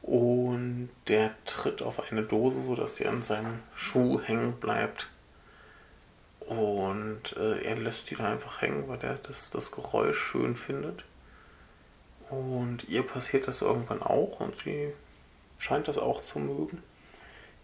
[0.03, 5.09] und der tritt auf eine Dose, sodass sie an seinem Schuh hängen bleibt.
[6.41, 11.05] Und äh, er lässt die da einfach hängen, weil er das, das Geräusch schön findet.
[12.31, 14.93] Und ihr passiert das irgendwann auch und sie
[15.59, 16.83] scheint das auch zu mögen.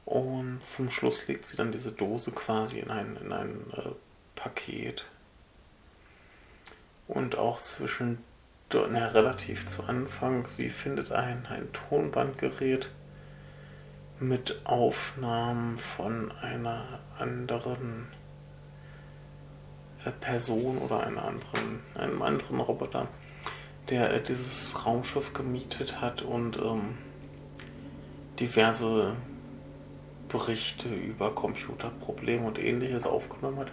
[0.09, 3.91] Und zum Schluss legt sie dann diese Dose quasi in ein, in ein äh,
[4.37, 5.05] Paket.
[7.07, 8.17] Und auch zwischen
[8.73, 10.47] na, relativ zu Anfang.
[10.47, 12.89] Sie findet ein, ein Tonbandgerät
[14.19, 18.07] mit Aufnahmen von einer anderen
[20.07, 23.09] äh, Person oder einer anderen, einem anderen Roboter,
[23.91, 26.97] der äh, dieses Raumschiff gemietet hat und ähm,
[28.41, 29.15] diverse
[30.29, 33.73] Berichte über Computerprobleme und ähnliches aufgenommen hat.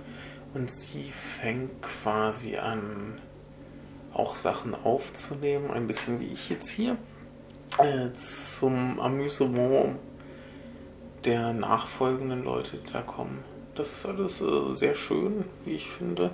[0.54, 3.20] Und sie fängt quasi an,
[4.14, 6.98] auch Sachen aufzunehmen, ein bisschen wie ich jetzt hier,
[7.78, 9.98] äh, zum Amüsement
[11.26, 13.44] der nachfolgenden Leute, die da kommen.
[13.74, 16.32] Das ist alles äh, sehr schön, wie ich finde.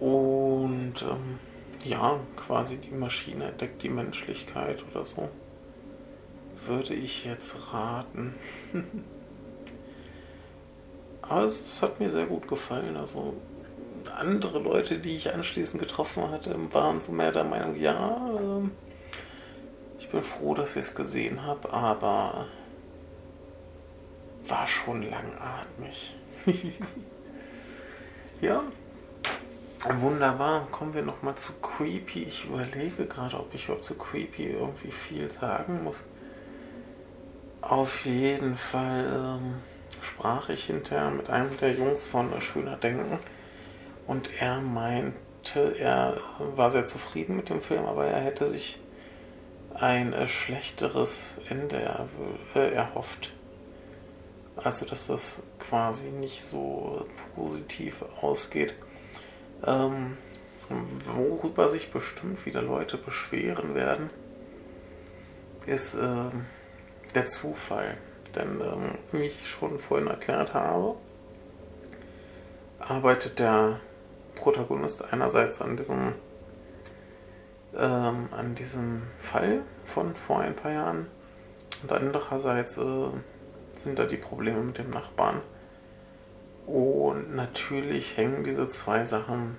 [0.00, 1.38] Und ähm,
[1.84, 5.28] ja, quasi die Maschine entdeckt die Menschlichkeit oder so.
[6.66, 8.34] Würde ich jetzt raten.
[11.22, 12.96] Aber es, hat mir sehr gut gefallen.
[12.96, 13.34] Also
[14.16, 18.68] andere Leute, die ich anschließend getroffen hatte, waren so mehr der Meinung, ja, äh,
[19.98, 22.46] ich bin froh, dass ich es gesehen habe, aber
[24.48, 26.14] war schon langatmig.
[28.40, 28.64] ja,
[30.00, 30.66] wunderbar.
[30.72, 32.24] Kommen wir nochmal zu Creepy.
[32.24, 35.96] Ich überlege gerade, ob ich überhaupt zu Creepy irgendwie viel sagen muss.
[37.62, 39.54] Auf jeden Fall ähm,
[40.02, 43.18] sprach ich hinterher mit einem der Jungs von Schöner Denken
[44.06, 46.20] und er meint, meinte, er
[46.54, 48.78] war sehr zufrieden mit dem Film, aber er hätte sich
[49.74, 52.08] ein äh, schlechteres Ende er,
[52.54, 53.32] äh, erhofft.
[54.56, 58.74] Also, dass das quasi nicht so positiv ausgeht.
[59.64, 60.18] Ähm,
[61.14, 64.10] worüber sich bestimmt wieder Leute beschweren werden,
[65.66, 66.30] ist äh,
[67.14, 67.96] der Zufall.
[68.34, 70.96] Denn, ähm, wie ich schon vorhin erklärt habe,
[72.78, 73.80] arbeitet der
[74.34, 76.14] Protagonist einerseits an diesem
[77.76, 81.06] ähm, an diesem Fall von vor ein paar Jahren
[81.82, 83.08] und andererseits äh,
[83.74, 85.40] sind da die Probleme mit dem Nachbarn.
[86.66, 89.58] Und natürlich hängen diese zwei Sachen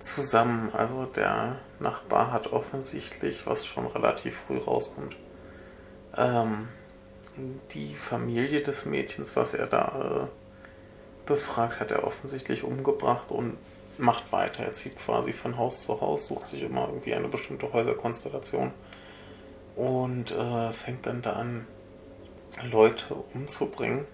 [0.00, 0.70] zusammen.
[0.74, 5.16] Also der Nachbar hat offensichtlich, was schon relativ früh rauskommt,
[6.16, 6.68] ähm,
[7.72, 13.56] die Familie des Mädchens, was er da äh, befragt, hat er offensichtlich umgebracht und
[13.98, 14.64] macht weiter.
[14.64, 18.72] Er zieht quasi von Haus zu Haus, sucht sich immer irgendwie eine bestimmte Häuserkonstellation
[19.76, 21.66] und äh, fängt dann da an,
[22.70, 24.06] Leute umzubringen.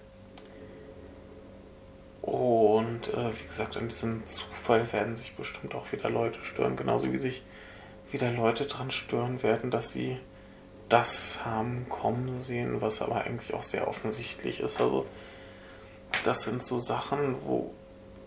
[2.21, 7.11] Und äh, wie gesagt, an diesem Zufall werden sich bestimmt auch wieder Leute stören, genauso
[7.11, 7.43] wie sich
[8.11, 10.17] wieder Leute dran stören werden, dass sie
[10.89, 14.79] das haben kommen sehen, was aber eigentlich auch sehr offensichtlich ist.
[14.79, 15.05] Also
[16.23, 17.73] das sind so Sachen, wo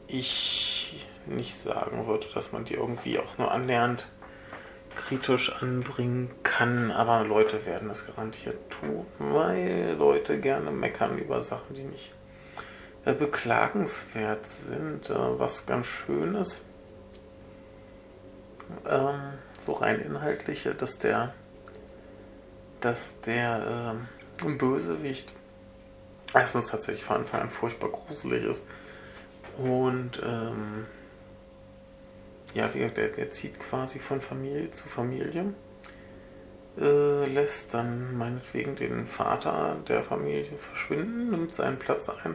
[0.06, 4.08] ich nicht sagen würde, dass man die irgendwie auch nur annähernd
[4.96, 11.74] kritisch anbringen kann, aber Leute werden es garantiert tun, weil Leute gerne meckern über Sachen,
[11.74, 12.12] die nicht
[13.04, 16.62] äh, beklagenswert sind, äh, was ganz schön ist.
[18.88, 19.20] Ähm,
[19.64, 21.34] so rein inhaltliche, dass der
[22.80, 23.96] dass der
[24.42, 25.32] äh, Bösewicht
[26.34, 28.62] erstens tatsächlich von Anfang an furchtbar gruselig ist
[29.58, 30.86] und ähm,
[32.54, 35.54] ja, der, der zieht quasi von Familie zu Familie,
[36.78, 42.34] äh, lässt dann meinetwegen den Vater der Familie verschwinden, nimmt seinen Platz ein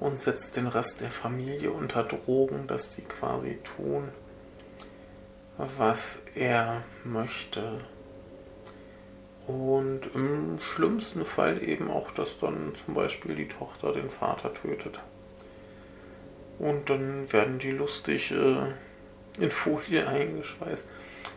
[0.00, 4.08] und setzt den Rest der Familie unter Drogen, dass die quasi tun,
[5.58, 7.78] was er möchte.
[9.46, 14.98] Und im schlimmsten Fall eben auch, dass dann zum Beispiel die Tochter den Vater tötet.
[16.58, 18.72] Und dann werden die lustig äh,
[19.38, 20.88] in Folie eingeschweißt.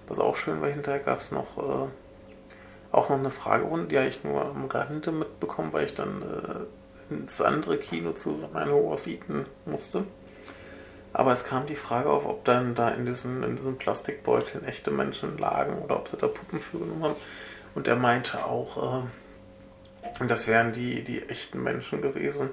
[0.07, 1.87] Was auch schön war, hinterher gab es noch äh,
[2.91, 7.13] auch noch eine Fragerunde, die habe ich nur am Rande mitbekommen, weil ich dann äh,
[7.13, 8.97] ins andere Kino zu meinen Horror
[9.65, 10.03] musste.
[11.13, 14.91] Aber es kam die Frage auf, ob dann da in diesen, in diesen Plastikbeuteln echte
[14.91, 17.15] Menschen lagen oder ob sie da Puppen für genommen haben.
[17.75, 22.49] Und er meinte auch, äh, das wären die, die echten Menschen gewesen.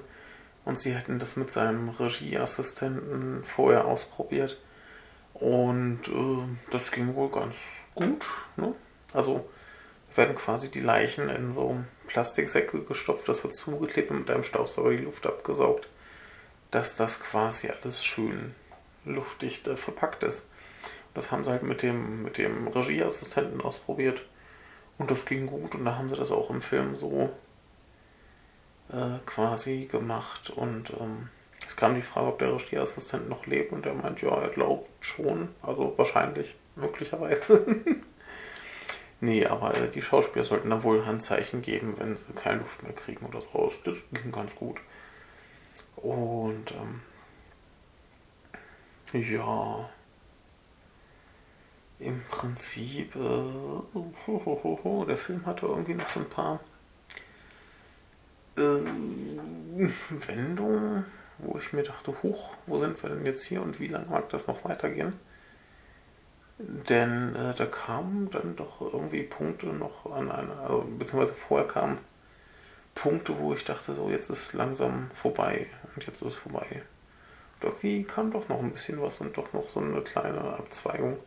[0.65, 4.57] Und sie hätten das mit seinem Regieassistenten vorher ausprobiert.
[5.33, 7.55] Und äh, das ging wohl ganz
[7.95, 8.27] gut.
[8.57, 8.73] Ne?
[9.13, 9.47] Also
[10.15, 14.91] werden quasi die Leichen in so Plastiksäcke gestopft, das wird zugeklebt und mit einem Staubsauger
[14.91, 15.87] die Luft abgesaugt,
[16.71, 18.55] dass das quasi alles schön
[19.05, 20.45] luftdicht äh, verpackt ist.
[21.13, 24.23] Das haben sie halt mit dem, mit dem Regieassistenten ausprobiert
[24.97, 27.29] und das ging gut und da haben sie das auch im Film so
[28.91, 31.29] äh, quasi gemacht und ähm,
[31.67, 34.89] es kam die Frage, ob der Regieassistent noch lebt und er meint, ja, er glaubt
[35.01, 35.49] schon.
[35.61, 37.65] Also wahrscheinlich, möglicherweise.
[39.19, 42.93] nee, aber äh, die Schauspieler sollten da wohl Handzeichen geben, wenn sie keine Luft mehr
[42.93, 43.71] kriegen oder so.
[43.83, 44.77] Das ging ganz gut.
[45.97, 47.01] Und ähm,
[49.13, 49.89] ja,
[51.99, 56.59] im Prinzip, äh, ho, ho, ho, der Film hatte irgendwie noch so ein paar
[58.57, 58.61] äh,
[60.27, 61.05] Wendungen
[61.39, 64.29] wo ich mir dachte, huch, wo sind wir denn jetzt hier und wie lange mag
[64.29, 65.13] das noch weitergehen?
[66.59, 71.99] Denn äh, da kamen dann doch irgendwie Punkte noch an einer, also, beziehungsweise vorher kamen
[72.95, 76.65] Punkte, wo ich dachte, so jetzt ist langsam vorbei und jetzt ist vorbei.
[77.55, 81.17] Und irgendwie kam doch noch ein bisschen was und doch noch so eine kleine Abzweigung.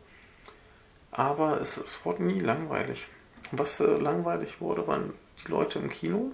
[1.11, 3.07] Aber es, es wurde nie langweilig.
[3.51, 5.13] Was äh, langweilig wurde, waren
[5.43, 6.31] die Leute im Kino,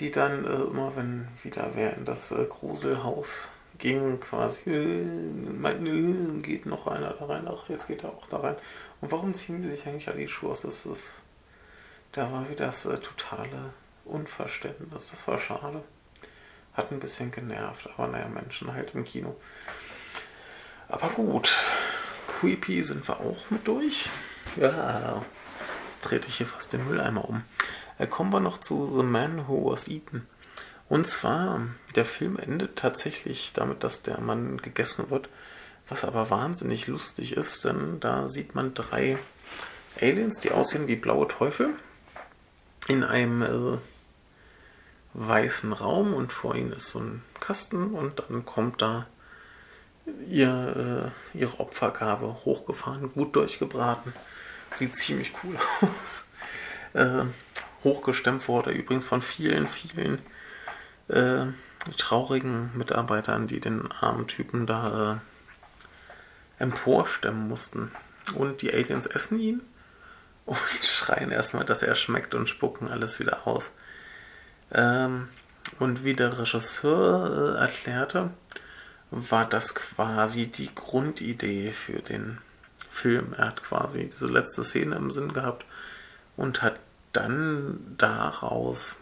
[0.00, 3.48] die dann äh, immer, wenn wieder wer in das äh, Gruselhaus
[3.78, 5.04] ging, quasi, äh,
[5.58, 8.56] meinten, äh, geht noch einer da rein, ach, jetzt geht er auch da rein.
[9.00, 10.62] Und warum ziehen die sich eigentlich alle die Schuhe aus?
[10.62, 11.22] Das ist,
[12.12, 13.72] da war wieder das äh, totale
[14.04, 15.10] Unverständnis.
[15.10, 15.82] Das war schade.
[16.74, 19.36] Hat ein bisschen genervt, aber naja, Menschen halt im Kino.
[20.88, 21.54] Aber gut,
[22.26, 24.08] creepy sind wir auch mit durch.
[24.56, 25.24] Ja,
[25.88, 27.42] jetzt trete ich hier fast den Mülleimer um.
[27.98, 30.26] Äh, kommen wir noch zu The Man Who Was Eaten.
[30.88, 31.62] Und zwar,
[31.94, 35.28] der Film endet tatsächlich damit, dass der Mann gegessen wird,
[35.88, 39.18] was aber wahnsinnig lustig ist, denn da sieht man drei
[40.00, 41.70] Aliens, die aussehen wie blaue Teufel,
[42.88, 43.78] in einem äh,
[45.14, 49.06] weißen Raum und vor ihnen ist so ein Kasten und dann kommt da
[50.28, 54.12] ihr, äh, ihre Opfergabe hochgefahren, gut durchgebraten.
[54.74, 56.24] Sieht ziemlich cool aus.
[56.94, 57.24] Äh,
[57.84, 60.20] hochgestemmt wurde übrigens von vielen, vielen
[61.08, 61.46] äh,
[61.98, 65.20] traurigen Mitarbeitern, die den armen Typen da
[66.58, 67.90] äh, emporstemmen mussten.
[68.34, 69.62] Und die Aliens essen ihn
[70.46, 73.72] und schreien erstmal, dass er schmeckt und spucken alles wieder aus.
[74.72, 75.28] Ähm,
[75.78, 78.30] und wie der Regisseur äh, erklärte,
[79.12, 82.38] war das quasi die Grundidee für den
[82.88, 83.34] Film.
[83.34, 85.66] Er hat quasi diese letzte Szene im Sinn gehabt
[86.36, 86.80] und hat
[87.12, 88.96] dann daraus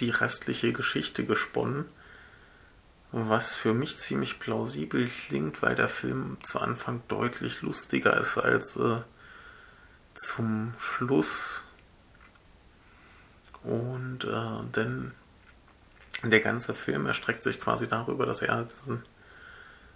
[0.00, 1.86] die restliche Geschichte gesponnen,
[3.12, 8.76] was für mich ziemlich plausibel klingt, weil der Film zu Anfang deutlich lustiger ist als
[8.76, 8.98] äh,
[10.14, 11.64] zum Schluss.
[13.62, 15.12] Und äh, denn
[16.24, 19.02] der ganze Film erstreckt sich quasi darüber, dass er diesen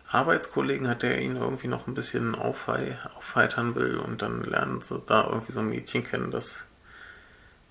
[0.09, 5.01] Arbeitskollegen hat, der ihn irgendwie noch ein bisschen aufhe aufheitern will und dann lernen sie
[5.07, 6.67] da irgendwie so ein Mädchen kennen, das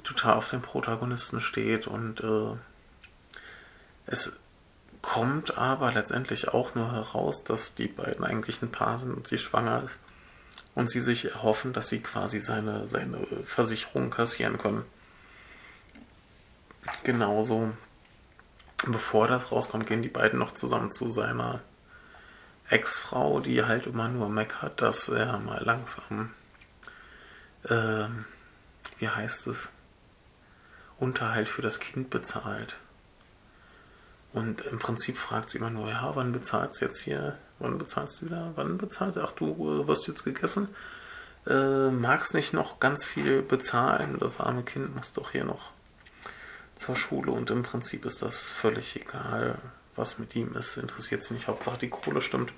[0.03, 2.55] total auf den Protagonisten steht und äh,
[4.05, 4.31] es
[5.01, 9.37] kommt aber letztendlich auch nur heraus, dass die beiden eigentlich ein Paar sind und sie
[9.37, 9.99] schwanger ist
[10.75, 14.85] und sie sich erhoffen, dass sie quasi seine, seine Versicherung kassieren können.
[17.03, 17.71] Genauso,
[18.87, 21.61] bevor das rauskommt, gehen die beiden noch zusammen zu seiner
[22.69, 26.33] Ex-Frau, die halt immer nur meckert, dass er mal langsam,
[27.63, 28.07] äh,
[28.99, 29.71] wie heißt es,
[30.97, 32.75] Unterhalt für das Kind bezahlt.
[34.33, 37.37] Und im Prinzip fragt sie immer nur, ja, wann bezahlst du jetzt hier?
[37.57, 38.51] Wann bezahlst du wieder?
[38.55, 39.21] Wann bezahlst du?
[39.21, 40.69] Ach, du äh, wirst jetzt gegessen?
[41.47, 44.17] Äh, magst nicht noch ganz viel bezahlen?
[44.19, 45.71] Das arme Kind muss doch hier noch
[46.79, 47.31] zur Schule.
[47.31, 49.59] Und im Prinzip ist das völlig egal,
[49.95, 50.77] was mit ihm ist.
[50.77, 51.47] Interessiert sie nicht.
[51.47, 52.53] Hauptsache die Kohle stimmt.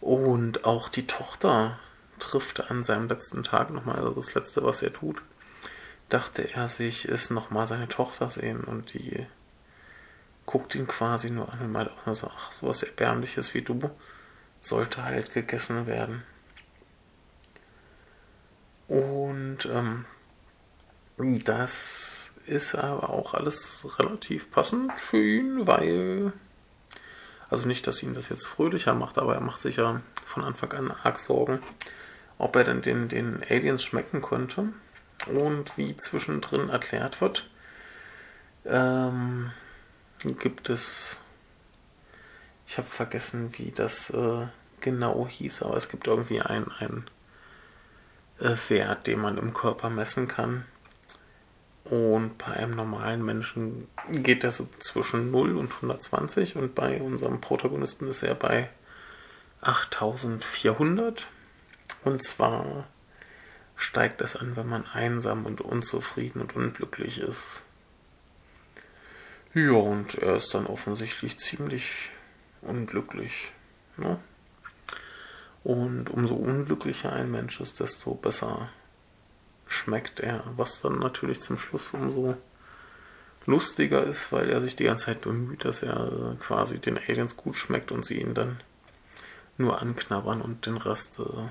[0.00, 1.78] Und auch die Tochter
[2.18, 5.22] trifft an seinem letzten Tag nochmal, also das Letzte, was er tut,
[6.08, 9.26] dachte er sich, ist nochmal seine Tochter sehen und die
[10.46, 13.90] guckt ihn quasi nur an und meint auch nur so, ach, sowas Erbärmliches wie du
[14.60, 16.22] sollte halt gegessen werden.
[18.88, 20.06] Und ähm,
[21.44, 22.17] das
[22.48, 26.32] ist aber auch alles relativ passend für ihn, weil,
[27.50, 30.72] also nicht, dass ihn das jetzt fröhlicher macht, aber er macht sich ja von Anfang
[30.72, 31.60] an arg Sorgen,
[32.38, 34.68] ob er denn den, den Aliens schmecken könnte
[35.26, 37.48] und wie zwischendrin erklärt wird,
[38.64, 39.50] ähm,
[40.40, 41.18] gibt es,
[42.66, 44.46] ich habe vergessen, wie das äh,
[44.80, 47.04] genau hieß, aber es gibt irgendwie einen,
[48.40, 50.64] äh, Wert, den man im Körper messen kann.
[51.90, 57.40] Und bei einem normalen Menschen geht der so zwischen 0 und 120 und bei unserem
[57.40, 58.68] Protagonisten ist er bei
[59.62, 61.26] 8400.
[62.04, 62.86] Und zwar
[63.74, 67.62] steigt es an, wenn man einsam und unzufrieden und unglücklich ist.
[69.54, 72.10] Ja, und er ist dann offensichtlich ziemlich
[72.60, 73.50] unglücklich.
[73.96, 74.18] Ne?
[75.64, 78.68] Und umso unglücklicher ein Mensch ist, desto besser
[79.68, 80.42] schmeckt er.
[80.56, 82.36] Was dann natürlich zum Schluss umso
[83.46, 87.56] lustiger ist, weil er sich die ganze Zeit bemüht, dass er quasi den Aliens gut
[87.56, 88.60] schmeckt und sie ihn dann
[89.56, 91.48] nur anknabbern und den Rest äh,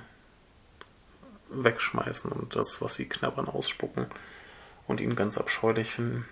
[1.50, 4.08] wegschmeißen und das, was sie knabbern, ausspucken
[4.88, 6.26] und ihn ganz abscheulich finden.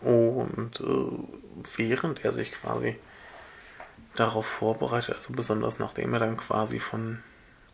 [0.00, 2.98] Und äh, während er sich quasi
[4.14, 7.22] darauf vorbereitet, also besonders nachdem er dann quasi von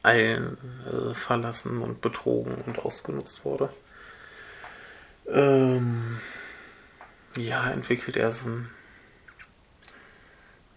[0.08, 0.56] allen
[0.86, 3.68] äh, verlassen und betrogen und ausgenutzt wurde,
[5.28, 6.18] ähm,
[7.36, 8.70] ja, entwickelt er so ein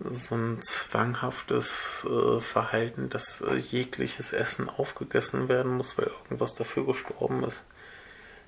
[0.10, 6.86] so ein zwanghaftes äh, Verhalten, dass äh, jegliches Essen aufgegessen werden muss, weil irgendwas dafür
[6.86, 7.64] gestorben ist.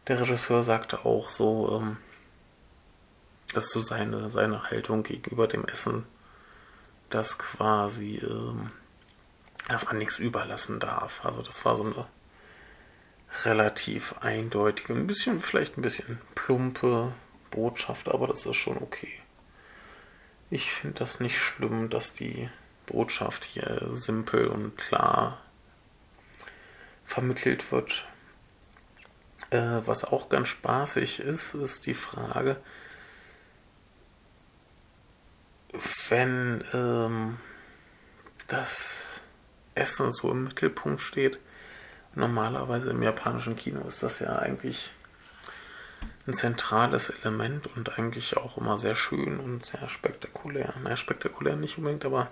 [0.08, 1.98] Der Regisseur sagte auch so, ähm,
[3.54, 6.06] dass so seine, seine Haltung gegenüber dem Essen,
[7.10, 8.72] dass quasi, ähm,
[9.68, 11.24] dass man nichts überlassen darf.
[11.26, 12.08] Also das war so eine
[13.44, 17.14] relativ eindeutige, ein bisschen, vielleicht ein bisschen plumpe
[17.50, 19.20] Botschaft, aber das ist schon okay.
[20.50, 22.50] Ich finde das nicht schlimm, dass die
[22.86, 25.42] Botschaft hier simpel und klar
[27.06, 28.06] vermittelt wird.
[29.50, 32.58] Äh, was auch ganz spaßig ist, ist die Frage,
[36.10, 37.40] wenn ähm,
[38.48, 39.13] das
[39.76, 41.40] Essen so im Mittelpunkt steht.
[42.16, 44.92] Normalerweise im japanischen Kino ist das ja eigentlich
[46.28, 50.74] ein zentrales Element und eigentlich auch immer sehr schön und sehr spektakulär.
[50.84, 52.30] Naja, spektakulär nicht unbedingt, aber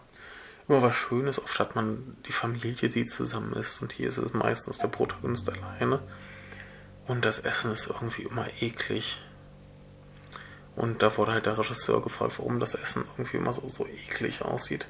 [0.67, 1.41] immer was Schönes.
[1.41, 5.49] Oft hat man die Familie, die zusammen ist und hier ist es meistens der Protagonist
[5.49, 6.01] alleine.
[7.07, 9.19] Und das Essen ist irgendwie immer eklig.
[10.75, 14.41] Und da wurde halt der Regisseur gefragt, warum das Essen irgendwie immer so, so eklig
[14.41, 14.87] aussieht.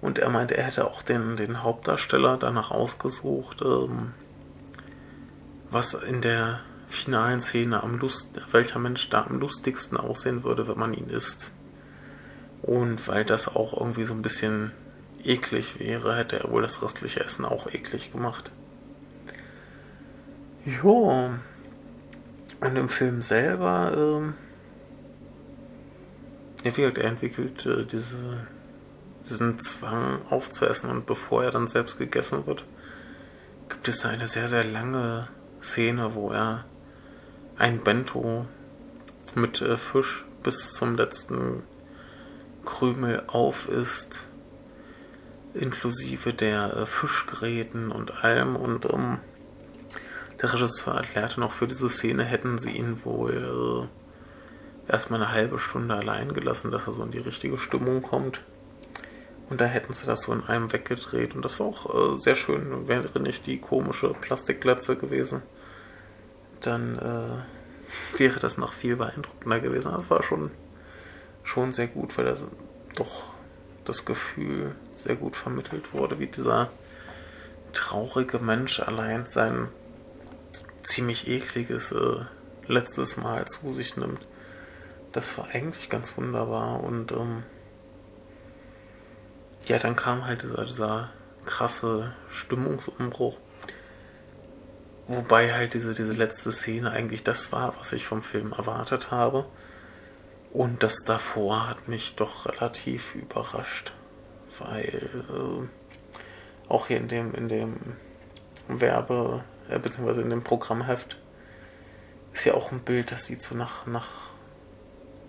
[0.00, 4.12] Und er meinte, er hätte auch den, den Hauptdarsteller danach ausgesucht, ähm,
[5.70, 10.78] was in der finalen Szene am Lust, welcher Mensch da am lustigsten aussehen würde, wenn
[10.78, 11.50] man ihn isst.
[12.62, 14.72] Und weil das auch irgendwie so ein bisschen
[15.24, 18.50] eklig wäre, hätte er wohl das restliche Essen auch eklig gemacht.
[20.64, 21.30] Jo.
[22.60, 24.34] Und im Film selber, ähm,
[26.64, 28.46] ja, wie gesagt, er entwickelt äh, diese,
[29.28, 32.64] diesen Zwang aufzuessen und bevor er dann selbst gegessen wird,
[33.68, 35.28] gibt es da eine sehr, sehr lange
[35.60, 36.64] Szene, wo er
[37.56, 38.46] ein Bento
[39.34, 41.62] mit äh, Fisch bis zum letzten
[42.64, 44.26] Krümel auf ist,
[45.54, 48.56] inklusive der äh, Fischgräten und allem.
[48.56, 49.18] Und ähm,
[50.40, 53.88] der Regisseur erklärte noch, für diese Szene hätten sie ihn wohl
[54.88, 58.40] äh, erstmal eine halbe Stunde allein gelassen, dass er so in die richtige Stimmung kommt.
[59.48, 61.34] Und da hätten sie das so in einem weggedreht.
[61.34, 65.42] Und das war auch äh, sehr schön, wäre nicht die komische Plastikglatze gewesen
[66.60, 69.92] dann äh, wäre das noch viel beeindruckender gewesen.
[69.92, 70.50] Das war schon,
[71.42, 72.44] schon sehr gut, weil das
[72.94, 73.24] doch
[73.84, 76.70] das Gefühl sehr gut vermittelt wurde, wie dieser
[77.72, 79.68] traurige Mensch allein sein
[80.82, 82.24] ziemlich ekliges äh,
[82.66, 84.20] letztes Mal zu sich nimmt.
[85.12, 87.42] Das war eigentlich ganz wunderbar und ähm,
[89.68, 91.10] ja, dann kam halt dieser, dieser
[91.44, 93.38] krasse Stimmungsumbruch
[95.08, 99.46] Wobei halt diese, diese letzte Szene eigentlich das war, was ich vom Film erwartet habe.
[100.52, 103.92] Und das davor hat mich doch relativ überrascht.
[104.58, 107.96] Weil äh, auch hier in dem, in dem
[108.68, 111.16] Werbe, äh, beziehungsweise in dem Programmheft
[112.34, 114.08] ist ja auch ein Bild, das sieht so nach, nach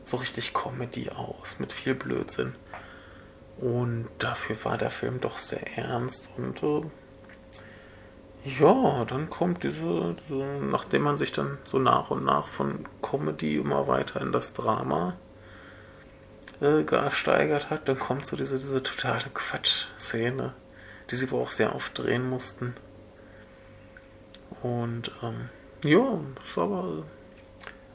[0.03, 2.53] so richtig Comedy aus, mit viel Blödsinn.
[3.59, 6.81] Und dafür war der Film doch sehr ernst und äh,
[8.45, 13.57] ja, dann kommt diese, diese, nachdem man sich dann so nach und nach von Comedy
[13.57, 15.17] immer weiter in das Drama
[16.61, 20.53] äh, gesteigert hat, dann kommt so diese, diese totale Quatsch-Szene,
[21.11, 22.75] die sie wohl auch sehr oft drehen mussten.
[24.61, 25.49] Und ähm,
[25.83, 26.19] ja,
[26.55, 27.03] war aber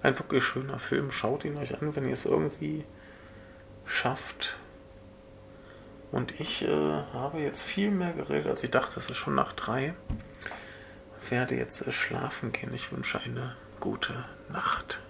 [0.03, 1.11] ein wirklich schöner Film.
[1.11, 2.85] Schaut ihn euch an, wenn ihr es irgendwie
[3.87, 4.59] schafft.
[6.15, 9.01] Und ich äh, habe jetzt viel mehr geredet, als ich dachte.
[9.01, 9.95] Es ist schon nach drei
[11.31, 12.73] werde jetzt schlafen gehen.
[12.75, 14.13] Ich wünsche eine gute
[14.51, 15.01] Nacht.